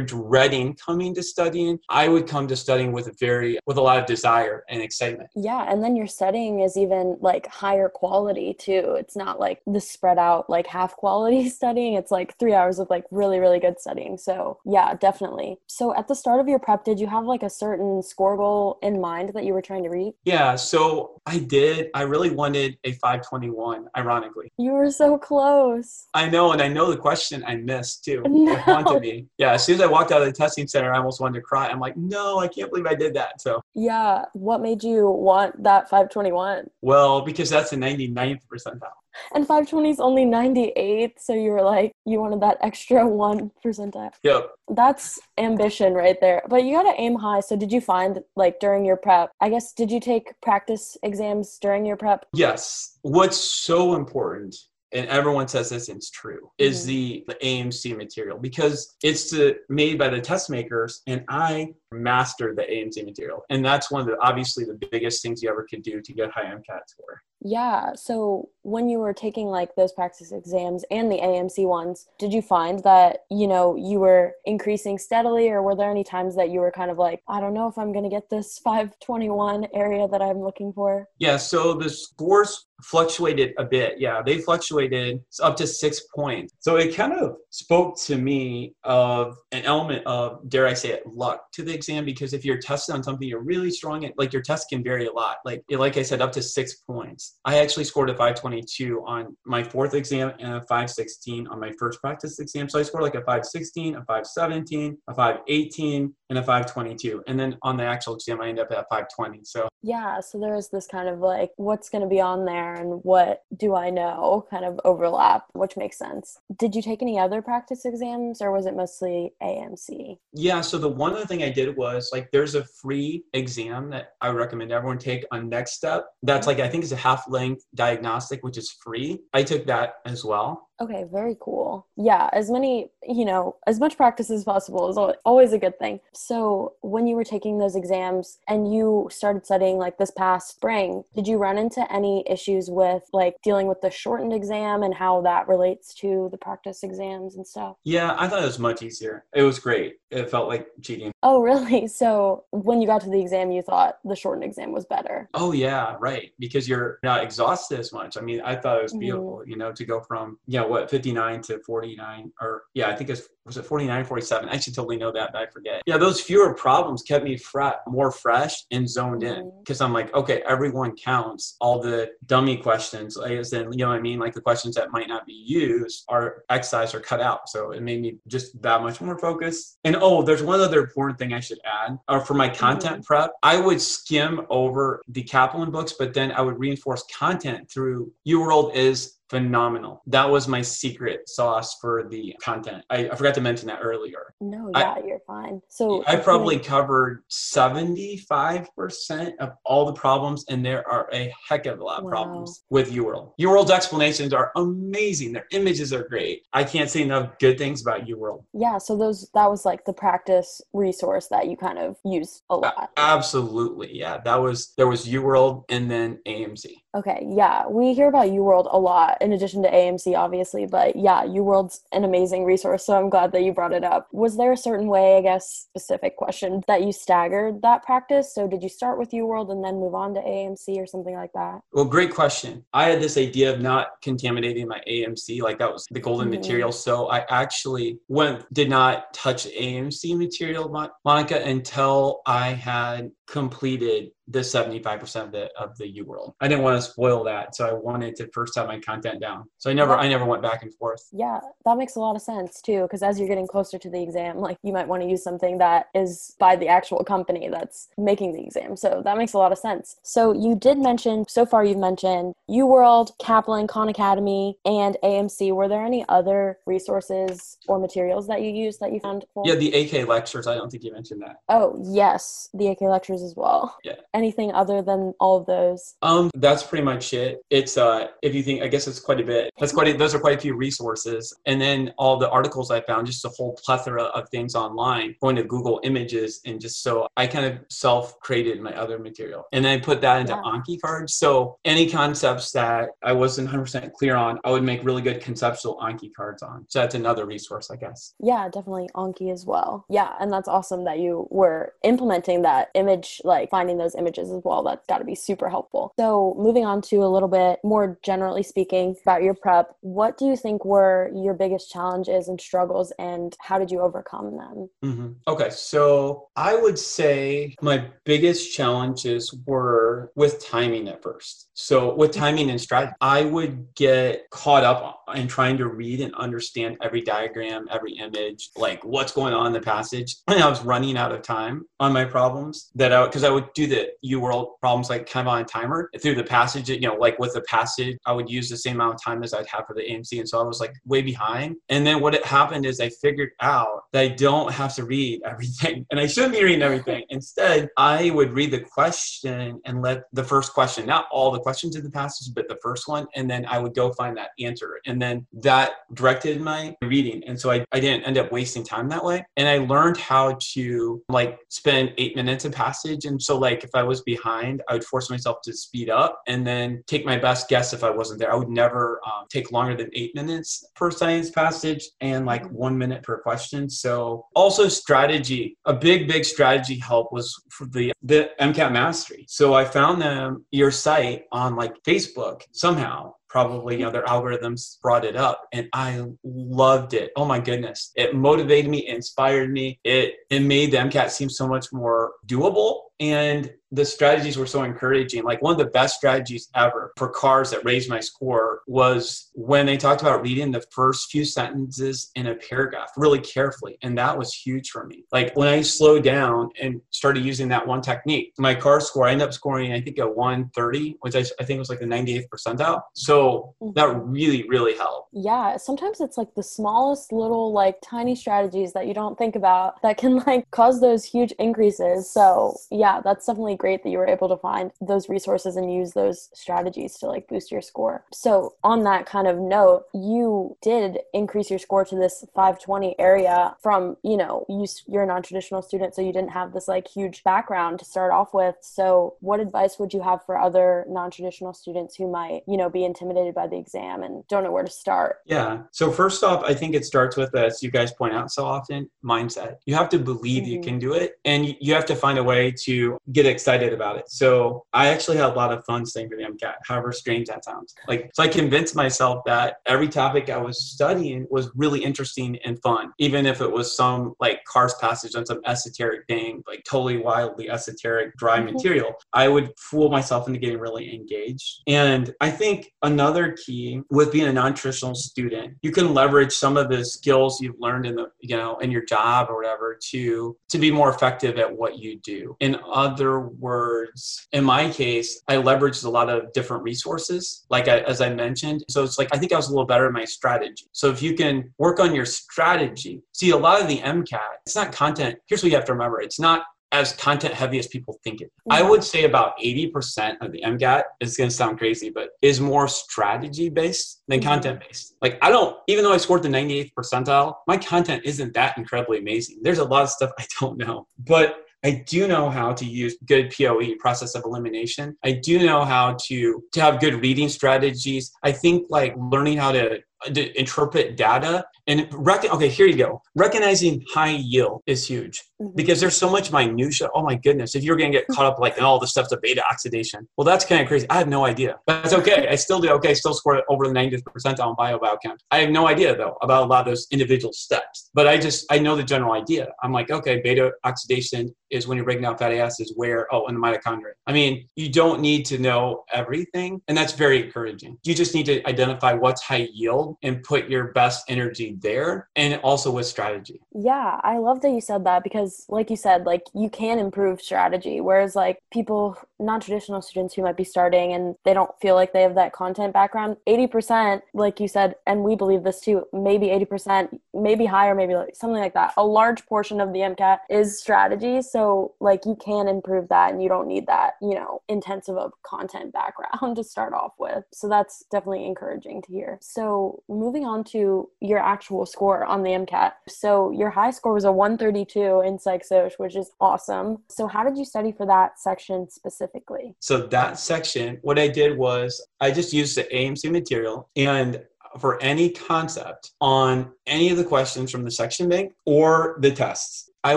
dreading 0.00 0.74
coming 0.76 1.14
to 1.16 1.22
studying. 1.22 1.78
I 1.90 2.08
would 2.08 2.26
come 2.26 2.48
to 2.48 2.56
studying 2.56 2.90
with 2.90 3.08
a 3.08 3.12
very, 3.20 3.58
with 3.66 3.76
a 3.76 3.82
lot 3.82 3.98
of 3.98 4.06
desire 4.06 4.64
and 4.70 4.80
excitement. 4.80 5.28
Yeah, 5.36 5.70
and 5.70 5.84
then 5.84 5.96
your 5.96 6.06
studying 6.06 6.60
is 6.60 6.78
even 6.78 7.18
like 7.20 7.46
higher 7.46 7.90
quality 7.90 8.54
too. 8.54 8.96
It's 8.98 9.16
not 9.16 9.38
like 9.38 9.60
the 9.66 9.78
spread 9.78 10.16
out 10.16 10.48
like 10.48 10.66
half 10.66 10.96
quality 10.96 11.50
studying. 11.60 11.92
It's 11.92 12.10
like 12.10 12.38
3 12.38 12.54
hours 12.54 12.78
of 12.78 12.88
like 12.88 13.04
really 13.10 13.38
really 13.38 13.60
good 13.60 13.78
studying. 13.80 14.16
So, 14.16 14.60
yeah, 14.64 14.94
definitely. 14.94 15.58
So, 15.66 15.94
at 15.94 16.08
the 16.08 16.14
start 16.14 16.40
of 16.40 16.48
your 16.48 16.58
prep, 16.58 16.84
did 16.84 16.98
you 16.98 17.06
have 17.08 17.26
like 17.26 17.42
a 17.42 17.50
certain 17.50 18.02
score 18.02 18.38
goal 18.38 18.78
in 18.82 18.98
mind 18.98 19.32
that 19.34 19.44
you 19.44 19.52
were 19.52 19.60
trying 19.60 19.82
to 19.82 19.90
reach? 19.90 20.14
Yeah, 20.24 20.56
so 20.56 21.20
I 21.26 21.38
did. 21.38 21.90
I 21.92 22.02
really 22.02 22.30
wanted 22.30 22.61
a 22.84 22.92
521, 22.92 23.88
ironically. 23.96 24.52
You 24.58 24.72
were 24.72 24.90
so 24.90 25.18
close. 25.18 26.06
I 26.14 26.28
know, 26.28 26.52
and 26.52 26.60
I 26.62 26.68
know 26.68 26.90
the 26.90 26.96
question 26.96 27.42
I 27.46 27.56
missed 27.56 28.04
too. 28.04 28.22
No. 28.42 28.52
It 28.52 28.58
haunted 28.60 29.02
me. 29.02 29.26
Yeah, 29.38 29.52
as 29.52 29.64
soon 29.64 29.76
as 29.76 29.80
I 29.82 29.86
walked 29.86 30.10
out 30.10 30.20
of 30.20 30.26
the 30.26 30.32
testing 30.32 30.66
center, 30.66 30.92
I 30.92 30.98
almost 30.98 31.20
wanted 31.20 31.34
to 31.34 31.42
cry. 31.42 31.68
I'm 31.68 31.78
like, 31.80 31.96
no, 31.96 32.38
I 32.40 32.48
can't 32.48 32.70
believe 32.70 32.86
I 32.86 32.94
did 32.94 33.14
that. 33.14 33.40
So, 33.40 33.60
Yeah, 33.74 34.24
what 34.32 34.60
made 34.60 34.82
you 34.82 35.08
want 35.10 35.62
that 35.62 35.88
521? 35.90 36.68
well, 36.80 37.20
because 37.22 37.48
that's 37.50 37.70
the 37.70 37.76
99th 37.76 38.40
percentile. 38.52 38.98
And 39.34 39.46
520 39.46 39.90
is 39.90 40.00
only 40.00 40.24
98, 40.24 41.20
so 41.20 41.34
you 41.34 41.50
were 41.50 41.62
like 41.62 41.92
you 42.04 42.20
wanted 42.20 42.40
that 42.40 42.58
extra 42.60 43.06
1 43.06 43.50
percentile. 43.64 44.12
Yep. 44.22 44.50
That's 44.70 45.18
ambition 45.38 45.94
right 45.94 46.20
there. 46.20 46.42
But 46.48 46.64
you 46.64 46.74
got 46.74 46.90
to 46.92 47.00
aim 47.00 47.14
high. 47.16 47.40
So 47.40 47.56
did 47.56 47.72
you 47.72 47.80
find 47.80 48.20
like 48.36 48.60
during 48.60 48.84
your 48.84 48.96
prep? 48.96 49.30
I 49.40 49.48
guess 49.48 49.72
did 49.72 49.90
you 49.90 50.00
take 50.00 50.32
practice 50.40 50.96
exams 51.02 51.58
during 51.60 51.84
your 51.86 51.96
prep? 51.96 52.26
Yes. 52.34 52.98
What's 53.02 53.36
so 53.36 53.94
important, 53.94 54.54
and 54.92 55.06
everyone 55.08 55.48
says 55.48 55.70
this, 55.70 55.88
and 55.88 55.96
it's 55.96 56.10
true, 56.10 56.50
is 56.58 56.84
Mhm. 56.84 56.86
the, 56.86 57.24
the 57.28 57.34
AMC 57.46 57.96
material 57.96 58.38
because 58.38 58.94
it's 59.02 59.30
the, 59.30 59.56
made 59.68 59.98
by 59.98 60.08
the 60.08 60.20
test 60.20 60.50
makers, 60.50 61.02
and 61.06 61.24
I 61.28 61.72
mastered 61.92 62.56
the 62.56 62.62
AMC 62.70 63.04
material. 63.04 63.42
And 63.50 63.64
that's 63.64 63.90
one 63.90 64.02
of 64.02 64.06
the 64.06 64.16
obviously 64.20 64.64
the 64.64 64.78
biggest 64.90 65.22
things 65.22 65.42
you 65.42 65.48
ever 65.50 65.66
could 65.68 65.82
do 65.82 66.00
to 66.02 66.12
get 66.12 66.30
high 66.30 66.44
MCAT 66.44 66.80
score. 66.86 67.22
Yeah. 67.44 67.94
So 67.94 68.50
when 68.62 68.88
you 68.88 68.98
were 68.98 69.12
taking 69.12 69.48
like 69.48 69.74
those 69.74 69.92
practice 69.92 70.32
exams 70.32 70.84
and 70.90 71.10
the 71.10 71.18
AMC 71.18 71.66
ones, 71.66 72.06
did 72.18 72.32
you 72.32 72.42
find 72.42 72.82
that, 72.84 73.24
you 73.30 73.46
know, 73.46 73.76
you 73.76 73.98
were 73.98 74.34
increasing 74.44 74.98
steadily 74.98 75.48
or 75.48 75.62
were 75.62 75.74
there 75.74 75.90
any 75.90 76.04
times 76.04 76.36
that 76.36 76.50
you 76.50 76.60
were 76.60 76.70
kind 76.70 76.90
of 76.90 76.98
like, 76.98 77.22
I 77.28 77.40
don't 77.40 77.54
know 77.54 77.68
if 77.68 77.76
I'm 77.76 77.92
going 77.92 78.04
to 78.04 78.10
get 78.10 78.30
this 78.30 78.58
521 78.58 79.68
area 79.74 80.06
that 80.08 80.22
I'm 80.22 80.40
looking 80.40 80.72
for? 80.72 81.08
Yeah, 81.18 81.36
so 81.36 81.74
the 81.74 81.90
scores 81.90 82.66
fluctuated 82.82 83.54
a 83.58 83.64
bit. 83.64 83.94
Yeah, 83.98 84.22
they 84.24 84.38
fluctuated 84.38 85.20
up 85.42 85.56
to 85.56 85.66
six 85.66 86.02
points. 86.14 86.52
So 86.60 86.76
it 86.76 86.94
kind 86.94 87.12
of 87.12 87.36
spoke 87.50 87.98
to 88.02 88.16
me 88.16 88.74
of 88.84 89.36
an 89.52 89.64
element 89.64 90.06
of, 90.06 90.48
dare 90.48 90.66
I 90.66 90.74
say 90.74 90.90
it, 90.90 91.06
luck 91.06 91.50
to 91.52 91.62
the 91.62 91.72
exam 91.72 92.04
because 92.04 92.32
if 92.32 92.44
you're 92.44 92.58
tested 92.58 92.94
on 92.94 93.02
something 93.02 93.28
you're 93.28 93.42
really 93.42 93.70
strong 93.70 94.04
at, 94.04 94.12
like 94.18 94.32
your 94.32 94.42
test 94.42 94.68
can 94.68 94.82
vary 94.82 95.06
a 95.06 95.12
lot. 95.12 95.36
Like 95.44 95.62
like 95.70 95.96
I 95.96 96.02
said, 96.02 96.20
up 96.20 96.32
to 96.32 96.42
six 96.42 96.76
points. 96.76 97.38
I 97.44 97.58
actually 97.58 97.84
scored 97.84 98.10
a 98.10 98.14
522 98.14 99.02
on 99.06 99.36
my 99.46 99.62
fourth 99.62 99.94
exam 99.94 100.32
and 100.38 100.54
a 100.54 100.60
516 100.60 101.46
on 101.48 101.60
my 101.60 101.72
first 101.78 102.00
practice 102.00 102.38
exam. 102.38 102.68
So 102.68 102.78
I 102.78 102.82
scored 102.82 103.04
like 103.04 103.14
a 103.14 103.20
516, 103.20 103.96
a 103.96 103.98
517, 104.04 104.98
a 105.08 105.14
518, 105.14 106.14
and 106.30 106.38
a 106.38 106.42
522. 106.42 107.22
And 107.26 107.38
then 107.38 107.56
on 107.62 107.76
the 107.76 107.84
actual 107.84 108.14
exam, 108.14 108.40
I 108.40 108.48
ended 108.48 108.64
up 108.64 108.72
at 108.72 108.86
520. 108.90 109.40
So 109.44 109.68
Yeah, 109.82 110.20
so 110.20 110.38
there 110.38 110.54
is 110.54 110.68
this 110.68 110.86
kind 110.86 111.08
of 111.08 111.18
like 111.18 111.50
what's 111.56 111.88
going 111.88 112.02
to 112.02 112.08
be 112.08 112.20
on 112.20 112.44
there 112.44 112.74
and 112.74 113.02
what 113.02 113.42
do 113.56 113.74
I 113.74 113.90
know 113.90 114.46
kind 114.50 114.64
of 114.64 114.80
overlap, 114.84 115.46
which 115.52 115.76
makes 115.76 115.98
sense. 115.98 116.38
Did 116.56 116.74
you 116.74 116.82
take 116.82 117.02
any 117.02 117.18
other 117.18 117.42
practice 117.42 117.84
exams 117.84 118.40
or 118.40 118.52
was 118.52 118.66
it 118.66 118.76
mostly 118.76 119.32
AMC? 119.42 120.18
Yeah, 120.32 120.60
so 120.60 120.78
the 120.78 120.88
one 120.88 121.12
other 121.12 121.26
thing 121.26 121.42
I 121.42 121.50
did 121.50 121.76
was 121.76 122.10
like 122.12 122.30
there's 122.30 122.54
a 122.54 122.64
free 122.64 123.24
exam 123.32 123.90
that 123.90 124.14
I 124.20 124.28
recommend 124.28 124.72
everyone 124.72 124.98
take 124.98 125.24
on 125.32 125.48
Next 125.48 125.72
Step. 125.72 126.06
That's 126.22 126.46
like 126.46 126.60
I 126.60 126.68
think 126.68 126.84
it's 126.84 126.92
a 126.92 126.96
half 126.96 127.28
length 127.28 127.64
diagnostic, 127.74 128.42
which 128.44 128.58
is 128.58 128.70
free. 128.70 129.20
I 129.32 129.42
took 129.42 129.66
that 129.66 129.94
as 130.06 130.24
well. 130.24 130.68
Okay, 130.82 131.04
very 131.12 131.36
cool. 131.40 131.86
Yeah, 131.96 132.28
as 132.32 132.50
many, 132.50 132.90
you 133.06 133.24
know, 133.24 133.54
as 133.68 133.78
much 133.78 133.96
practice 133.96 134.30
as 134.30 134.42
possible 134.42 134.88
is 134.90 135.16
always 135.24 135.52
a 135.52 135.58
good 135.58 135.78
thing. 135.78 136.00
So, 136.12 136.72
when 136.80 137.06
you 137.06 137.14
were 137.14 137.22
taking 137.24 137.58
those 137.58 137.76
exams 137.76 138.38
and 138.48 138.74
you 138.74 139.08
started 139.10 139.44
studying 139.46 139.78
like 139.78 139.96
this 139.98 140.10
past 140.10 140.48
spring, 140.48 141.04
did 141.14 141.28
you 141.28 141.36
run 141.38 141.56
into 141.56 141.90
any 141.92 142.24
issues 142.28 142.68
with 142.68 143.04
like 143.12 143.36
dealing 143.44 143.68
with 143.68 143.80
the 143.80 143.90
shortened 143.92 144.32
exam 144.32 144.82
and 144.82 144.92
how 144.92 145.20
that 145.22 145.46
relates 145.46 145.94
to 145.94 146.28
the 146.32 146.36
practice 146.38 146.82
exams 146.82 147.36
and 147.36 147.46
stuff? 147.46 147.76
Yeah, 147.84 148.16
I 148.18 148.26
thought 148.26 148.42
it 148.42 148.46
was 148.46 148.58
much 148.58 148.82
easier. 148.82 149.24
It 149.32 149.42
was 149.42 149.60
great. 149.60 149.98
It 150.10 150.30
felt 150.30 150.48
like 150.48 150.66
cheating. 150.82 151.12
Oh, 151.22 151.40
really? 151.40 151.86
So, 152.02 152.44
when 152.50 152.80
you 152.80 152.86
got 152.88 153.02
to 153.02 153.10
the 153.10 153.20
exam, 153.20 153.52
you 153.52 153.62
thought 153.62 153.98
the 154.04 154.16
shortened 154.16 154.42
exam 154.44 154.72
was 154.72 154.84
better. 154.86 155.28
Oh 155.34 155.52
yeah, 155.52 155.94
right. 156.00 156.32
Because 156.40 156.68
you're 156.68 156.98
not 157.04 157.22
exhausted 157.22 157.78
as 157.78 157.92
much. 157.92 158.16
I 158.16 158.20
mean, 158.22 158.40
I 158.40 158.56
thought 158.56 158.78
it 158.78 158.82
was 158.82 158.94
Mhm. 158.94 158.98
beautiful, 159.00 159.42
you 159.46 159.56
know, 159.56 159.70
to 159.72 159.84
go 159.84 160.00
from, 160.00 160.38
you 160.46 160.58
know, 160.58 160.66
what, 160.72 160.90
59 160.90 161.42
to 161.42 161.58
49 161.60 162.32
or 162.40 162.62
yeah, 162.74 162.88
I 162.88 162.96
think 162.96 163.10
it's 163.10 163.28
was 163.44 163.56
it 163.56 163.64
49, 163.64 164.04
47? 164.04 164.48
I 164.48 164.58
should 164.58 164.74
totally 164.74 164.96
know 164.96 165.12
that, 165.12 165.32
but 165.32 165.42
I 165.42 165.46
forget. 165.46 165.82
Yeah, 165.86 165.96
those 165.96 166.20
fewer 166.20 166.54
problems 166.54 167.02
kept 167.02 167.24
me 167.24 167.36
fre- 167.36 167.80
more 167.86 168.12
fresh 168.12 168.64
and 168.70 168.88
zoned 168.88 169.22
in 169.22 169.50
because 169.60 169.80
I'm 169.80 169.92
like, 169.92 170.14
okay, 170.14 170.42
everyone 170.46 170.94
counts. 170.96 171.56
All 171.60 171.80
the 171.80 172.10
dummy 172.26 172.56
questions, 172.56 173.16
like, 173.16 173.32
as 173.32 173.52
in, 173.52 173.72
you 173.72 173.78
know 173.78 173.88
what 173.88 173.96
I 173.96 174.00
mean? 174.00 174.18
Like 174.18 174.34
the 174.34 174.40
questions 174.40 174.76
that 174.76 174.92
might 174.92 175.08
not 175.08 175.26
be 175.26 175.32
used 175.32 176.04
are 176.08 176.44
excised 176.50 176.94
or 176.94 177.00
cut 177.00 177.20
out. 177.20 177.48
So 177.48 177.72
it 177.72 177.82
made 177.82 178.00
me 178.00 178.18
just 178.28 178.60
that 178.62 178.82
much 178.82 179.00
more 179.00 179.18
focused. 179.18 179.78
And 179.84 179.96
oh, 179.96 180.22
there's 180.22 180.42
one 180.42 180.60
other 180.60 180.80
important 180.80 181.18
thing 181.18 181.32
I 181.32 181.40
should 181.40 181.60
add. 181.64 181.98
Uh, 182.08 182.20
for 182.20 182.34
my 182.34 182.48
content 182.48 183.04
prep, 183.04 183.32
I 183.42 183.58
would 183.58 183.80
skim 183.80 184.42
over 184.50 185.02
the 185.08 185.22
Kaplan 185.22 185.70
books, 185.70 185.94
but 185.98 186.14
then 186.14 186.32
I 186.32 186.42
would 186.42 186.58
reinforce 186.58 187.04
content 187.12 187.70
through 187.70 188.12
UWorld 188.26 188.74
is 188.74 189.18
phenomenal. 189.32 190.02
That 190.08 190.28
was 190.28 190.46
my 190.46 190.60
secret 190.60 191.26
sauce 191.26 191.78
for 191.80 192.06
the 192.06 192.36
content. 192.42 192.84
I, 192.90 193.08
I 193.08 193.14
forgot 193.14 193.31
to 193.34 193.40
mention 193.40 193.68
that 193.68 193.80
earlier. 193.82 194.31
No, 194.42 194.70
I- 194.74 194.80
yeah, 194.80 194.98
you're 195.06 195.20
fine. 195.20 195.62
So, 195.68 196.02
I 196.06 196.16
probably 196.16 196.58
covered 196.58 197.22
75% 197.30 199.36
of 199.38 199.52
all 199.64 199.86
the 199.86 199.92
problems, 199.92 200.44
and 200.48 200.66
there 200.66 200.86
are 200.90 201.08
a 201.12 201.32
heck 201.48 201.66
of 201.66 201.78
a 201.78 201.84
lot 201.84 201.98
of 202.00 202.04
Wow. 202.06 202.10
problems 202.10 202.64
with 202.70 202.90
UWorld. 202.90 203.34
UWorld's 203.40 203.70
explanations 203.70 204.32
are 204.34 204.50
amazing. 204.56 205.32
Their 205.32 205.46
images 205.52 205.92
are 205.92 206.02
great. 206.08 206.42
I 206.52 206.64
can't 206.64 206.90
say 206.90 207.02
enough 207.02 207.38
good 207.38 207.56
things 207.56 207.82
about 207.82 208.06
UWorld. 208.06 208.42
Yeah, 208.52 208.78
so 208.78 208.96
those 208.96 209.28
that 209.34 209.48
was 209.48 209.64
like 209.64 209.84
the 209.84 209.92
practice 209.92 210.60
resource 210.72 211.28
that 211.28 211.46
you 211.48 211.56
kind 211.56 211.78
of 211.78 211.96
used 212.04 212.42
a 212.50 212.56
lot. 212.56 212.90
Absolutely. 212.96 213.96
Yeah. 213.96 214.18
That 214.24 214.42
was, 214.42 214.72
there 214.76 214.88
was 214.88 215.06
UWorld 215.06 215.64
and 215.68 215.88
then 215.90 216.18
AMC. 216.26 216.78
Okay, 216.94 217.26
yeah, 217.30 217.66
we 217.66 217.94
hear 217.94 218.08
about 218.08 218.26
UWorld 218.26 218.68
a 218.70 218.78
lot 218.78 219.16
in 219.22 219.32
addition 219.32 219.62
to 219.62 219.70
AMC, 219.70 220.14
obviously, 220.14 220.66
but 220.66 220.94
yeah, 220.94 221.24
UWorld's 221.24 221.80
an 221.92 222.04
amazing 222.04 222.44
resource, 222.44 222.84
so 222.84 222.94
I'm 222.98 223.08
glad 223.08 223.32
that 223.32 223.42
you 223.44 223.52
brought 223.54 223.72
it 223.72 223.82
up. 223.84 224.08
Was 224.12 224.31
there 224.36 224.52
a 224.52 224.56
certain 224.56 224.86
way, 224.86 225.16
I 225.16 225.20
guess, 225.20 225.66
specific 225.68 226.16
question 226.16 226.62
that 226.68 226.82
you 226.82 226.92
staggered 226.92 227.62
that 227.62 227.82
practice? 227.82 228.34
So 228.34 228.46
did 228.46 228.62
you 228.62 228.68
start 228.68 228.98
with 228.98 229.10
UWorld 229.10 229.50
and 229.50 229.64
then 229.64 229.76
move 229.76 229.94
on 229.94 230.14
to 230.14 230.20
AMC 230.20 230.78
or 230.78 230.86
something 230.86 231.14
like 231.14 231.32
that? 231.34 231.60
Well, 231.72 231.84
great 231.84 232.14
question. 232.14 232.64
I 232.72 232.84
had 232.90 233.00
this 233.00 233.16
idea 233.16 233.52
of 233.52 233.60
not 233.60 233.88
contaminating 234.02 234.68
my 234.68 234.80
AMC, 234.88 235.42
like 235.42 235.58
that 235.58 235.72
was 235.72 235.86
the 235.90 236.00
golden 236.00 236.28
Mhm. 236.28 236.38
material. 236.38 236.72
So 236.72 237.08
I 237.10 237.24
actually 237.28 237.98
went, 238.08 238.50
did 238.52 238.68
not 238.68 239.12
touch 239.14 239.46
AMC 239.46 240.16
material, 240.16 240.68
Monica, 241.04 241.42
until 241.42 242.22
I 242.26 242.48
had 242.50 243.10
completed 243.26 244.10
the 244.28 244.40
75% 244.40 245.24
of 245.24 245.32
the 245.32 245.50
of 245.60 245.76
the 245.78 245.88
U 245.88 246.04
world. 246.04 246.34
I 246.40 246.48
didn't 246.48 246.62
want 246.62 246.82
to 246.82 246.90
spoil 246.90 247.24
that, 247.24 247.54
so 247.56 247.68
I 247.68 247.72
wanted 247.72 248.14
to 248.16 248.28
first 248.32 248.54
have 248.56 248.66
my 248.66 248.78
content 248.78 249.20
down. 249.20 249.44
So 249.58 249.70
I 249.70 249.72
never 249.72 249.96
I 249.96 250.08
never 250.08 250.24
went 250.24 250.42
back 250.42 250.62
and 250.62 250.72
forth. 250.74 251.08
Yeah, 251.12 251.40
that 251.64 251.76
makes 251.76 251.96
a 251.96 252.00
lot 252.00 252.16
of 252.16 252.22
sense 252.22 252.60
too 252.60 252.82
because 252.82 253.02
as 253.02 253.18
you're 253.18 253.28
getting 253.28 253.46
closer 253.46 253.78
to 253.78 253.90
the 253.90 254.00
exam, 254.02 254.38
like 254.38 254.58
you 254.62 254.72
might 254.72 254.86
want 254.86 255.02
to 255.02 255.08
use 255.08 255.22
something 255.22 255.58
that 255.58 255.86
is 255.94 256.36
by 256.38 256.56
the 256.56 256.68
actual 256.68 257.04
company 257.04 257.48
that's 257.48 257.88
making 257.98 258.32
the 258.32 258.44
exam. 258.44 258.76
So 258.76 259.02
that 259.04 259.16
makes 259.18 259.32
a 259.32 259.38
lot 259.38 259.52
of 259.52 259.58
sense. 259.58 259.96
So 260.02 260.32
you 260.32 260.54
did 260.54 260.78
mention 260.78 261.24
so 261.28 261.44
far 261.44 261.64
you've 261.64 261.78
mentioned 261.78 262.34
UWorld, 262.48 263.10
Kaplan, 263.18 263.66
Khan 263.66 263.88
Academy, 263.88 264.58
and 264.64 264.96
AMC. 265.02 265.52
Were 265.52 265.68
there 265.68 265.84
any 265.84 266.04
other 266.08 266.58
resources 266.66 267.58
or 267.66 267.78
materials 267.78 268.26
that 268.28 268.42
you 268.42 268.50
used 268.50 268.80
that 268.80 268.92
you 268.92 269.00
found? 269.00 269.24
Yeah, 269.44 269.56
the 269.56 269.72
AK 269.72 270.06
lectures. 270.08 270.46
I 270.46 270.54
don't 270.54 270.70
think 270.70 270.84
you 270.84 270.92
mentioned 270.92 271.22
that. 271.22 271.40
Oh 271.48 271.80
yes, 271.82 272.48
the 272.54 272.68
AK 272.68 272.82
lectures 272.82 273.22
as 273.22 273.34
well. 273.36 273.76
Yeah. 273.82 273.94
Anything 274.14 274.52
other 274.52 274.82
than 274.82 275.14
all 275.20 275.38
of 275.38 275.46
those? 275.46 275.94
Um, 276.02 276.30
that's 276.34 276.62
pretty 276.62 276.84
much 276.84 277.14
it. 277.14 277.40
It's 277.48 277.78
uh, 277.78 278.08
if 278.22 278.34
you 278.34 278.42
think, 278.42 278.62
I 278.62 278.68
guess 278.68 278.86
it's 278.86 279.00
quite 279.00 279.20
a 279.20 279.24
bit. 279.24 279.50
That's 279.58 279.72
quite. 279.72 279.88
A, 279.88 279.96
those 279.96 280.14
are 280.14 280.18
quite 280.18 280.36
a 280.36 280.40
few 280.40 280.54
resources, 280.54 281.34
and 281.46 281.58
then 281.58 281.94
all 281.96 282.18
the 282.18 282.28
articles 282.28 282.70
I 282.70 282.82
found, 282.82 283.06
just 283.06 283.24
a 283.24 283.30
whole 283.30 283.58
plethora 283.64 284.04
of 284.04 284.28
things 284.28 284.54
online. 284.54 285.16
Going 285.22 285.36
to 285.36 285.44
Google 285.44 285.80
Images, 285.82 286.40
and 286.44 286.60
just 286.60 286.82
so 286.82 287.08
I 287.16 287.26
kind 287.26 287.46
of 287.46 287.58
self 287.70 288.20
created 288.20 288.60
my 288.60 288.74
other 288.74 288.98
material, 288.98 289.44
and 289.52 289.64
then 289.64 289.78
I 289.78 289.80
put 289.80 290.02
that 290.02 290.20
into 290.20 290.34
yeah. 290.34 290.42
Anki 290.42 290.78
cards. 290.80 291.14
So 291.14 291.56
any 291.64 291.88
concepts 291.88 292.52
that 292.52 292.90
I 293.02 293.12
wasn't 293.12 293.48
100% 293.48 293.92
clear 293.94 294.16
on, 294.16 294.38
I 294.44 294.50
would 294.50 294.62
make 294.62 294.84
really 294.84 295.02
good 295.02 295.22
conceptual 295.22 295.78
Anki 295.82 296.12
cards 296.14 296.42
on. 296.42 296.66
So 296.68 296.80
that's 296.80 296.94
another 296.94 297.24
resource, 297.24 297.70
I 297.70 297.76
guess. 297.76 298.14
Yeah, 298.20 298.48
definitely 298.52 298.90
Anki 298.94 299.32
as 299.32 299.46
well. 299.46 299.86
Yeah, 299.88 300.14
and 300.20 300.30
that's 300.30 300.48
awesome 300.48 300.84
that 300.84 300.98
you 300.98 301.26
were 301.30 301.72
implementing 301.82 302.42
that 302.42 302.68
image, 302.74 303.22
like 303.24 303.48
finding 303.48 303.78
those 303.78 303.94
images 303.94 304.01
as 304.06 304.40
well. 304.44 304.62
That's 304.62 304.86
got 304.86 304.98
to 304.98 305.04
be 305.04 305.14
super 305.14 305.48
helpful. 305.48 305.92
So 305.98 306.34
moving 306.38 306.64
on 306.64 306.82
to 306.82 306.96
a 306.96 307.06
little 307.08 307.28
bit 307.28 307.60
more 307.64 307.98
generally 308.02 308.42
speaking 308.42 308.96
about 309.02 309.22
your 309.22 309.34
prep, 309.34 309.74
what 309.80 310.18
do 310.18 310.26
you 310.26 310.36
think 310.36 310.64
were 310.64 311.10
your 311.14 311.34
biggest 311.34 311.70
challenges 311.70 312.28
and 312.28 312.40
struggles, 312.40 312.92
and 312.98 313.36
how 313.40 313.58
did 313.58 313.70
you 313.70 313.80
overcome 313.80 314.36
them? 314.36 314.68
Mm-hmm. 314.84 315.08
Okay, 315.28 315.50
so 315.50 316.28
I 316.36 316.54
would 316.54 316.78
say 316.78 317.54
my 317.62 317.86
biggest 318.04 318.54
challenges 318.54 319.34
were 319.46 320.10
with 320.14 320.44
timing 320.44 320.88
at 320.88 321.02
first. 321.02 321.48
So 321.54 321.94
with 321.94 322.12
timing 322.12 322.50
and 322.50 322.60
strategy, 322.60 322.94
I 323.00 323.24
would 323.24 323.74
get 323.74 324.28
caught 324.30 324.64
up 324.64 325.04
in 325.14 325.28
trying 325.28 325.58
to 325.58 325.68
read 325.68 326.00
and 326.00 326.14
understand 326.14 326.76
every 326.82 327.02
diagram, 327.02 327.66
every 327.70 327.92
image, 327.92 328.50
like 328.56 328.82
what's 328.84 329.12
going 329.12 329.34
on 329.34 329.46
in 329.46 329.52
the 329.52 329.60
passage. 329.60 330.16
And 330.28 330.42
I 330.42 330.48
was 330.48 330.62
running 330.64 330.96
out 330.96 331.12
of 331.12 331.22
time 331.22 331.64
on 331.80 331.92
my 331.92 332.04
problems 332.04 332.70
that 332.74 332.92
I 332.92 333.04
because 333.04 333.24
I 333.24 333.30
would 333.30 333.52
do 333.54 333.66
the 333.66 333.90
UWorld 334.04 334.58
problems 334.60 334.88
like 334.88 335.08
kind 335.08 335.26
of 335.26 335.32
on 335.32 335.42
a 335.42 335.44
timer 335.44 335.90
through 336.00 336.14
the 336.14 336.24
passage. 336.24 336.68
You 336.68 336.80
know, 336.80 336.94
like 336.94 337.18
with 337.18 337.34
the 337.34 337.42
passage, 337.42 337.96
I 338.06 338.12
would 338.12 338.30
use 338.30 338.48
the 338.48 338.56
same 338.56 338.76
amount 338.76 338.94
of 338.94 339.02
time 339.02 339.22
as 339.22 339.34
I'd 339.34 339.46
have 339.48 339.66
for 339.66 339.74
the 339.74 339.82
AMC, 339.82 340.18
and 340.18 340.28
so 340.28 340.40
I 340.40 340.44
was 340.44 340.60
like 340.60 340.74
way 340.86 341.02
behind. 341.02 341.56
And 341.68 341.86
then 341.86 342.00
what 342.00 342.14
it 342.14 342.24
happened 342.24 342.66
is 342.66 342.80
I 342.80 342.88
figured 342.88 343.30
out 343.40 343.84
that 343.92 344.00
I 344.00 344.08
don't 344.08 344.52
have 344.52 344.74
to 344.76 344.84
read 344.84 345.20
everything, 345.26 345.86
and 345.90 346.00
I 346.00 346.06
shouldn't 346.06 346.34
be 346.34 346.42
reading 346.42 346.62
everything. 346.62 347.04
Instead, 347.10 347.68
I 347.76 348.10
would 348.10 348.32
read 348.32 348.50
the 348.50 348.60
question 348.60 349.60
and 349.66 349.82
let 349.82 350.04
the 350.12 350.24
first 350.24 350.54
question, 350.54 350.86
not 350.86 351.06
all 351.10 351.30
the 351.30 351.41
questions 351.42 351.76
in 351.76 351.84
the 351.84 351.90
passage, 351.90 352.32
but 352.34 352.48
the 352.48 352.58
first 352.62 352.88
one, 352.88 353.06
and 353.14 353.30
then 353.30 353.44
I 353.46 353.58
would 353.58 353.74
go 353.74 353.92
find 353.92 354.16
that 354.16 354.30
answer. 354.40 354.80
And 354.86 355.00
then 355.00 355.26
that 355.32 355.72
directed 355.94 356.40
my 356.40 356.74
reading. 356.82 357.22
And 357.26 357.38
so 357.38 357.50
I, 357.50 357.64
I 357.72 357.80
didn't 357.80 358.04
end 358.04 358.18
up 358.18 358.32
wasting 358.32 358.64
time 358.64 358.88
that 358.88 359.04
way. 359.04 359.24
And 359.36 359.48
I 359.48 359.58
learned 359.58 359.96
how 359.96 360.38
to 360.54 361.02
like 361.08 361.38
spend 361.48 361.92
eight 361.98 362.16
minutes 362.16 362.44
a 362.44 362.50
passage. 362.50 363.04
And 363.04 363.20
so 363.20 363.38
like 363.38 363.64
if 363.64 363.70
I 363.74 363.82
was 363.82 364.02
behind, 364.02 364.62
I 364.68 364.74
would 364.74 364.84
force 364.84 365.10
myself 365.10 365.38
to 365.44 365.52
speed 365.52 365.90
up 365.90 366.20
and 366.26 366.46
then 366.46 366.82
take 366.86 367.04
my 367.04 367.18
best 367.18 367.48
guess 367.48 367.72
if 367.72 367.84
I 367.84 367.90
wasn't 367.90 368.20
there. 368.20 368.32
I 368.32 368.36
would 368.36 368.48
never 368.48 369.00
um, 369.06 369.26
take 369.30 369.52
longer 369.52 369.76
than 369.76 369.90
eight 369.94 370.14
minutes 370.14 370.64
per 370.74 370.90
science 370.90 371.30
passage 371.30 371.88
and 372.00 372.26
like 372.26 372.48
one 372.50 372.76
minute 372.76 373.02
per 373.02 373.18
question. 373.18 373.68
So 373.68 374.26
also 374.34 374.68
strategy, 374.68 375.56
a 375.64 375.74
big, 375.74 376.08
big 376.08 376.24
strategy 376.24 376.78
help 376.78 377.12
was 377.12 377.34
for 377.50 377.66
the, 377.66 377.92
the 378.02 378.30
MCAT 378.40 378.72
mastery. 378.72 379.24
So 379.28 379.54
I 379.54 379.64
found 379.64 380.00
them, 380.00 380.44
your 380.50 380.70
site 380.70 381.24
on 381.32 381.56
like 381.56 381.82
Facebook 381.82 382.42
somehow. 382.52 383.14
Probably 383.28 383.78
you 383.78 383.84
know 383.84 383.90
their 383.90 384.04
algorithms 384.04 384.78
brought 384.82 385.06
it 385.06 385.16
up 385.16 385.48
and 385.52 385.66
i 385.72 386.04
loved 386.22 386.92
it. 386.92 387.12
Oh 387.16 387.24
my 387.24 387.40
goodness. 387.40 387.90
It 387.96 388.14
motivated 388.14 388.70
me 388.70 388.86
inspired 388.86 389.50
me. 389.50 389.80
It 389.84 390.16
it 390.28 390.40
made 390.40 390.70
the 390.70 390.76
mcat 390.76 391.10
seem 391.10 391.30
so 391.30 391.48
much 391.48 391.72
more 391.72 392.12
doable 392.26 392.82
and 393.02 393.52
the 393.72 393.84
strategies 393.84 394.36
were 394.36 394.46
so 394.46 394.62
encouraging. 394.62 395.24
Like 395.24 395.40
one 395.40 395.52
of 395.52 395.58
the 395.58 395.72
best 395.72 395.96
strategies 395.96 396.48
ever 396.54 396.92
for 396.96 397.08
cars 397.08 397.50
that 397.50 397.64
raised 397.64 397.88
my 397.88 398.00
score 398.00 398.60
was 398.66 399.30
when 399.32 399.64
they 399.64 399.78
talked 399.78 400.02
about 400.02 400.22
reading 400.22 400.52
the 400.52 400.60
first 400.70 401.10
few 401.10 401.24
sentences 401.24 402.10
in 402.14 402.26
a 402.26 402.34
paragraph 402.34 402.90
really 402.98 403.18
carefully. 403.18 403.78
And 403.82 403.96
that 403.96 404.16
was 404.16 404.34
huge 404.34 404.70
for 404.70 404.84
me. 404.84 405.04
Like 405.10 405.34
when 405.34 405.48
I 405.48 405.62
slowed 405.62 406.04
down 406.04 406.50
and 406.60 406.82
started 406.90 407.24
using 407.24 407.48
that 407.48 407.66
one 407.66 407.80
technique, 407.80 408.34
my 408.38 408.54
car 408.54 408.78
score, 408.78 409.08
I 409.08 409.12
ended 409.12 409.26
up 409.26 409.34
scoring, 409.34 409.72
I 409.72 409.80
think, 409.80 409.98
a 409.98 410.06
130, 410.06 410.98
which 411.00 411.16
I, 411.16 411.24
I 411.40 411.44
think 411.44 411.58
was 411.58 411.70
like 411.70 411.80
the 411.80 411.86
98th 411.86 412.28
percentile. 412.28 412.82
So 412.92 413.54
mm-hmm. 413.62 413.72
that 413.74 413.88
really, 414.04 414.46
really 414.48 414.76
helped. 414.76 415.08
Yeah. 415.14 415.56
Sometimes 415.56 416.02
it's 416.02 416.18
like 416.18 416.34
the 416.36 416.42
smallest 416.42 417.10
little, 417.10 417.52
like 417.52 417.76
tiny 417.82 418.14
strategies 418.14 418.74
that 418.74 418.86
you 418.86 418.92
don't 418.92 419.16
think 419.16 419.34
about 419.34 419.80
that 419.80 419.96
can 419.96 420.18
like 420.26 420.50
cause 420.50 420.82
those 420.82 421.04
huge 421.04 421.32
increases. 421.38 422.10
So 422.10 422.58
yeah, 422.70 422.91
that's 423.00 423.26
definitely 423.26 423.56
great 423.56 423.82
that 423.82 423.90
you 423.90 423.98
were 423.98 424.06
able 424.06 424.28
to 424.28 424.36
find 424.36 424.70
those 424.80 425.08
resources 425.08 425.56
and 425.56 425.72
use 425.72 425.92
those 425.92 426.28
strategies 426.34 426.98
to 426.98 427.06
like 427.06 427.28
boost 427.28 427.50
your 427.50 427.62
score. 427.62 428.04
So, 428.12 428.54
on 428.62 428.82
that 428.84 429.06
kind 429.06 429.26
of 429.26 429.38
note, 429.38 429.84
you 429.94 430.56
did 430.62 430.98
increase 431.12 431.50
your 431.50 431.58
score 431.58 431.84
to 431.84 431.96
this 431.96 432.24
520 432.34 432.98
area 432.98 433.56
from, 433.62 433.96
you 434.02 434.16
know, 434.16 434.44
you, 434.48 434.66
you're 434.86 435.04
a 435.04 435.06
non 435.06 435.22
traditional 435.22 435.62
student, 435.62 435.94
so 435.94 436.02
you 436.02 436.12
didn't 436.12 436.30
have 436.30 436.52
this 436.52 436.68
like 436.68 436.88
huge 436.88 437.24
background 437.24 437.78
to 437.78 437.84
start 437.84 438.12
off 438.12 438.34
with. 438.34 438.56
So, 438.60 439.16
what 439.20 439.40
advice 439.40 439.78
would 439.78 439.92
you 439.92 440.02
have 440.02 440.24
for 440.24 440.38
other 440.38 440.84
non 440.88 441.10
traditional 441.10 441.54
students 441.54 441.96
who 441.96 442.10
might, 442.10 442.42
you 442.46 442.56
know, 442.56 442.68
be 442.68 442.84
intimidated 442.84 443.34
by 443.34 443.46
the 443.46 443.56
exam 443.56 444.02
and 444.02 444.26
don't 444.28 444.44
know 444.44 444.52
where 444.52 444.64
to 444.64 444.70
start? 444.70 445.16
Yeah. 445.26 445.62
So, 445.70 445.90
first 445.90 446.22
off, 446.24 446.44
I 446.44 446.54
think 446.54 446.74
it 446.74 446.84
starts 446.84 447.16
with, 447.16 447.34
as 447.34 447.62
you 447.62 447.70
guys 447.70 447.92
point 447.92 448.14
out 448.14 448.30
so 448.30 448.44
often, 448.44 448.90
mindset. 449.04 449.56
You 449.66 449.74
have 449.74 449.88
to 449.90 449.98
believe 449.98 450.44
mm-hmm. 450.44 450.52
you 450.52 450.60
can 450.60 450.78
do 450.78 450.94
it 450.94 451.18
and 451.24 451.54
you 451.60 451.74
have 451.74 451.86
to 451.86 451.96
find 451.96 452.18
a 452.18 452.24
way 452.24 452.52
to 452.64 452.72
get 453.12 453.26
excited 453.26 453.72
about 453.72 453.96
it. 453.96 454.08
So 454.08 454.64
I 454.72 454.88
actually 454.88 455.16
had 455.18 455.30
a 455.30 455.34
lot 455.34 455.52
of 455.52 455.64
fun 455.64 455.84
studying 455.86 456.10
for 456.10 456.16
the 456.16 456.24
MCAT, 456.24 456.54
however 456.66 456.92
strange 456.92 457.28
that 457.28 457.44
sounds. 457.44 457.74
Like, 457.88 458.10
so 458.14 458.22
I 458.22 458.28
convinced 458.28 458.74
myself 458.74 459.22
that 459.26 459.56
every 459.66 459.88
topic 459.88 460.30
I 460.30 460.38
was 460.38 460.64
studying 460.64 461.26
was 461.30 461.50
really 461.54 461.82
interesting 461.84 462.38
and 462.44 462.60
fun, 462.62 462.92
even 462.98 463.26
if 463.26 463.40
it 463.40 463.50
was 463.50 463.76
some 463.76 464.14
like 464.20 464.44
cars 464.44 464.74
passage 464.80 465.14
on 465.14 465.26
some 465.26 465.40
esoteric 465.46 466.06
thing, 466.06 466.42
like 466.46 466.64
totally 466.68 466.98
wildly 466.98 467.50
esoteric, 467.50 468.16
dry 468.16 468.38
mm-hmm. 468.38 468.54
material. 468.54 468.92
I 469.12 469.28
would 469.28 469.50
fool 469.58 469.90
myself 469.90 470.26
into 470.26 470.40
getting 470.40 470.58
really 470.58 470.94
engaged. 470.94 471.62
And 471.66 472.12
I 472.20 472.30
think 472.30 472.72
another 472.82 473.36
key 473.44 473.80
with 473.90 474.12
being 474.12 474.28
a 474.28 474.32
non-traditional 474.32 474.94
student, 474.94 475.54
you 475.62 475.70
can 475.70 475.94
leverage 475.94 476.32
some 476.32 476.56
of 476.56 476.68
the 476.68 476.84
skills 476.84 477.40
you've 477.40 477.58
learned 477.58 477.86
in 477.86 477.96
the, 477.96 478.06
you 478.20 478.36
know, 478.36 478.58
in 478.58 478.70
your 478.70 478.84
job 478.84 479.28
or 479.30 479.36
whatever 479.36 479.78
to 479.90 480.36
to 480.50 480.58
be 480.58 480.70
more 480.70 480.90
effective 480.90 481.38
at 481.38 481.56
what 481.56 481.78
you 481.78 481.98
do. 482.00 482.36
In 482.40 482.56
other 482.70 483.20
words, 483.20 484.26
in 484.32 484.44
my 484.44 484.70
case, 484.70 485.22
I 485.28 485.36
leveraged 485.36 485.84
a 485.84 485.90
lot 485.90 486.08
of 486.08 486.32
different 486.32 486.62
resources, 486.62 487.44
like 487.50 487.68
I, 487.68 487.80
as 487.80 488.00
I 488.00 488.12
mentioned. 488.12 488.64
So 488.68 488.82
it's 488.84 488.98
like 488.98 489.08
I 489.12 489.18
think 489.18 489.32
I 489.32 489.36
was 489.36 489.48
a 489.48 489.50
little 489.50 489.66
better 489.66 489.86
in 489.86 489.92
my 489.92 490.04
strategy. 490.04 490.66
So 490.72 490.90
if 490.90 491.02
you 491.02 491.14
can 491.14 491.52
work 491.58 491.80
on 491.80 491.94
your 491.94 492.06
strategy, 492.06 493.02
see 493.12 493.30
a 493.30 493.36
lot 493.36 493.60
of 493.60 493.68
the 493.68 493.78
MCAT, 493.78 494.20
it's 494.46 494.56
not 494.56 494.72
content. 494.72 495.18
Here's 495.26 495.42
what 495.42 495.50
you 495.50 495.56
have 495.56 495.66
to 495.66 495.72
remember: 495.72 496.00
it's 496.00 496.20
not 496.20 496.44
as 496.72 496.94
content 496.94 497.34
heavy 497.34 497.58
as 497.58 497.66
people 497.66 497.98
think 498.02 498.22
it. 498.22 498.32
Yeah. 498.46 498.54
I 498.54 498.62
would 498.62 498.82
say 498.82 499.04
about 499.04 499.38
80% 499.38 500.16
of 500.22 500.32
the 500.32 500.42
MCAT 500.42 500.82
is 501.00 501.16
going 501.16 501.28
to 501.28 501.36
sound 501.36 501.58
crazy, 501.58 501.90
but 501.90 502.10
is 502.22 502.40
more 502.40 502.66
strategy 502.66 503.50
based 503.50 504.02
than 504.08 504.20
mm-hmm. 504.20 504.28
content 504.28 504.60
based. 504.60 504.96
Like 505.02 505.18
I 505.22 505.30
don't, 505.30 505.56
even 505.68 505.84
though 505.84 505.92
I 505.92 505.98
scored 505.98 506.22
the 506.22 506.30
98th 506.30 506.72
percentile, 506.72 507.34
my 507.46 507.58
content 507.58 508.02
isn't 508.04 508.32
that 508.34 508.56
incredibly 508.56 508.98
amazing. 508.98 509.40
There's 509.42 509.58
a 509.58 509.64
lot 509.64 509.82
of 509.82 509.90
stuff 509.90 510.12
I 510.18 510.26
don't 510.40 510.56
know, 510.56 510.86
but 510.98 511.44
I 511.64 511.84
do 511.86 512.08
know 512.08 512.28
how 512.28 512.52
to 512.52 512.64
use 512.64 512.96
good 513.06 513.32
POE, 513.36 513.76
process 513.78 514.14
of 514.14 514.24
elimination. 514.24 514.96
I 515.04 515.12
do 515.12 515.38
know 515.38 515.64
how 515.64 515.96
to, 516.06 516.42
to 516.52 516.60
have 516.60 516.80
good 516.80 517.00
reading 517.02 517.28
strategies. 517.28 518.12
I 518.22 518.32
think 518.32 518.66
like 518.68 518.94
learning 518.96 519.38
how 519.38 519.52
to 519.52 519.80
to 520.14 520.38
interpret 520.38 520.96
data 520.96 521.44
and 521.66 521.86
rec- 521.92 522.24
okay 522.32 522.48
here 522.48 522.66
you 522.66 522.76
go. 522.76 523.00
Recognizing 523.14 523.84
high 523.92 524.16
yield 524.16 524.62
is 524.66 524.86
huge 524.86 525.22
mm-hmm. 525.40 525.54
because 525.54 525.80
there's 525.80 525.96
so 525.96 526.10
much 526.10 526.32
minutia. 526.32 526.88
Oh 526.94 527.02
my 527.02 527.14
goodness 527.14 527.54
if 527.54 527.62
you're 527.62 527.76
going 527.76 527.92
to 527.92 527.98
get 527.98 528.08
caught 528.08 528.26
up 528.26 528.38
like 528.38 528.58
in 528.58 528.64
all 528.64 528.78
the 528.78 528.86
stuff 528.86 529.08
to 529.08 529.18
beta 529.22 529.42
oxidation 529.48 530.08
well 530.16 530.24
that's 530.24 530.44
kind 530.44 530.60
of 530.60 530.68
crazy. 530.68 530.86
I 530.90 530.98
have 530.98 531.08
no 531.08 531.24
idea. 531.24 531.58
But 531.66 531.82
that's 531.82 531.94
okay. 531.94 532.26
I 532.28 532.34
still 532.34 532.60
do 532.60 532.70
okay. 532.70 532.94
Still 532.94 533.14
score 533.14 533.42
over 533.48 533.66
the 533.66 533.74
90th 533.74 534.02
percentile 534.02 534.46
on 534.46 534.54
bio 534.56 534.78
biochem 534.78 535.16
i 535.30 535.38
have 535.38 535.50
no 535.50 535.66
idea 535.68 535.96
though 535.96 536.16
about 536.22 536.44
a 536.44 536.46
lot 536.46 536.60
of 536.60 536.66
those 536.66 536.86
individual 536.90 537.32
steps 537.32 537.90
but 537.94 538.06
i 538.06 538.16
just 538.18 538.44
i 538.50 538.58
know 538.58 538.76
the 538.76 538.82
general 538.82 539.12
idea. 539.12 539.48
I'm 539.62 539.72
like 539.72 539.90
okay 539.90 540.20
beta 540.22 540.52
oxidation 540.64 541.34
is 541.52 541.66
when 541.66 541.76
you're 541.76 541.84
breaking 541.84 542.02
down 542.02 542.16
fatty 542.16 542.40
acids 542.40 542.72
where, 542.74 543.06
oh, 543.14 543.26
in 543.28 543.34
the 543.34 543.40
mitochondria. 543.40 543.92
I 544.06 544.12
mean, 544.12 544.48
you 544.56 544.70
don't 544.70 545.00
need 545.00 545.24
to 545.26 545.38
know 545.38 545.84
everything, 545.92 546.60
and 546.66 546.76
that's 546.76 546.94
very 546.94 547.22
encouraging. 547.22 547.78
You 547.84 547.94
just 547.94 548.14
need 548.14 548.26
to 548.26 548.44
identify 548.48 548.94
what's 548.94 549.22
high 549.22 549.48
yield 549.52 549.96
and 550.02 550.22
put 550.22 550.48
your 550.48 550.72
best 550.72 551.04
energy 551.08 551.56
there 551.60 552.08
and 552.16 552.40
also 552.42 552.70
with 552.70 552.86
strategy. 552.86 553.40
Yeah, 553.54 554.00
I 554.02 554.18
love 554.18 554.40
that 554.42 554.50
you 554.50 554.60
said 554.60 554.84
that 554.84 555.04
because, 555.04 555.44
like 555.48 555.70
you 555.70 555.76
said, 555.76 556.06
like 556.06 556.22
you 556.34 556.48
can 556.48 556.78
improve 556.78 557.20
strategy. 557.20 557.80
Whereas, 557.80 558.16
like 558.16 558.38
people, 558.52 558.96
non 559.18 559.40
traditional 559.40 559.82
students 559.82 560.14
who 560.14 560.22
might 560.22 560.36
be 560.36 560.44
starting 560.44 560.92
and 560.94 561.14
they 561.24 561.34
don't 561.34 561.50
feel 561.60 561.74
like 561.74 561.92
they 561.92 562.02
have 562.02 562.14
that 562.14 562.32
content 562.32 562.72
background, 562.72 563.16
80%, 563.28 564.02
like 564.14 564.40
you 564.40 564.48
said, 564.48 564.74
and 564.86 565.02
we 565.02 565.14
believe 565.16 565.42
this 565.42 565.60
too, 565.60 565.84
maybe 565.92 566.26
80%, 566.28 566.98
maybe 567.14 567.46
higher, 567.46 567.74
maybe 567.74 567.94
like 567.94 568.16
something 568.16 568.40
like 568.40 568.54
that. 568.54 568.72
A 568.76 568.84
large 568.84 569.24
portion 569.26 569.60
of 569.60 569.72
the 569.72 569.80
MCAT 569.80 570.18
is 570.30 570.58
strategy. 570.58 571.22
So, 571.22 571.41
like, 571.80 572.04
you 572.04 572.16
can 572.16 572.48
improve 572.48 572.88
that 572.88 573.12
and 573.12 573.22
you 573.22 573.28
don't 573.28 573.48
need 573.48 573.66
that, 573.66 573.94
you 574.00 574.14
know, 574.14 574.42
intensive 574.48 574.96
of 574.96 575.12
content 575.24 575.72
background 575.72 576.36
to 576.36 576.44
start 576.44 576.72
off 576.72 576.92
with. 576.98 577.24
So, 577.32 577.48
that's 577.48 577.84
definitely 577.90 578.26
encouraging 578.26 578.82
to 578.82 578.92
hear. 578.92 579.18
So, 579.20 579.82
moving 579.88 580.24
on 580.24 580.44
to 580.44 580.88
your 581.00 581.18
actual 581.18 581.66
score 581.66 582.04
on 582.04 582.22
the 582.22 582.30
MCAT. 582.30 582.72
So, 582.88 583.30
your 583.30 583.50
high 583.50 583.70
score 583.70 583.94
was 583.94 584.04
a 584.04 584.12
132 584.12 585.02
in 585.02 585.18
Psych 585.18 585.42
which 585.76 585.96
is 585.96 586.10
awesome. 586.20 586.78
So, 586.88 587.06
how 587.06 587.24
did 587.24 587.36
you 587.36 587.44
study 587.44 587.72
for 587.72 587.86
that 587.86 588.18
section 588.18 588.70
specifically? 588.70 589.54
So, 589.60 589.86
that 589.88 590.18
section, 590.18 590.78
what 590.82 590.98
I 590.98 591.08
did 591.08 591.36
was 591.36 591.84
I 592.00 592.10
just 592.10 592.32
used 592.32 592.56
the 592.56 592.64
amc 592.64 593.10
material 593.10 593.68
and 593.76 594.22
for 594.58 594.82
any 594.82 595.10
concept 595.10 595.92
on 596.00 596.52
any 596.66 596.90
of 596.90 596.96
the 596.96 597.04
questions 597.04 597.50
from 597.50 597.64
the 597.64 597.70
section 597.70 598.08
bank 598.08 598.32
or 598.46 598.96
the 599.00 599.10
tests. 599.10 599.70
I 599.84 599.96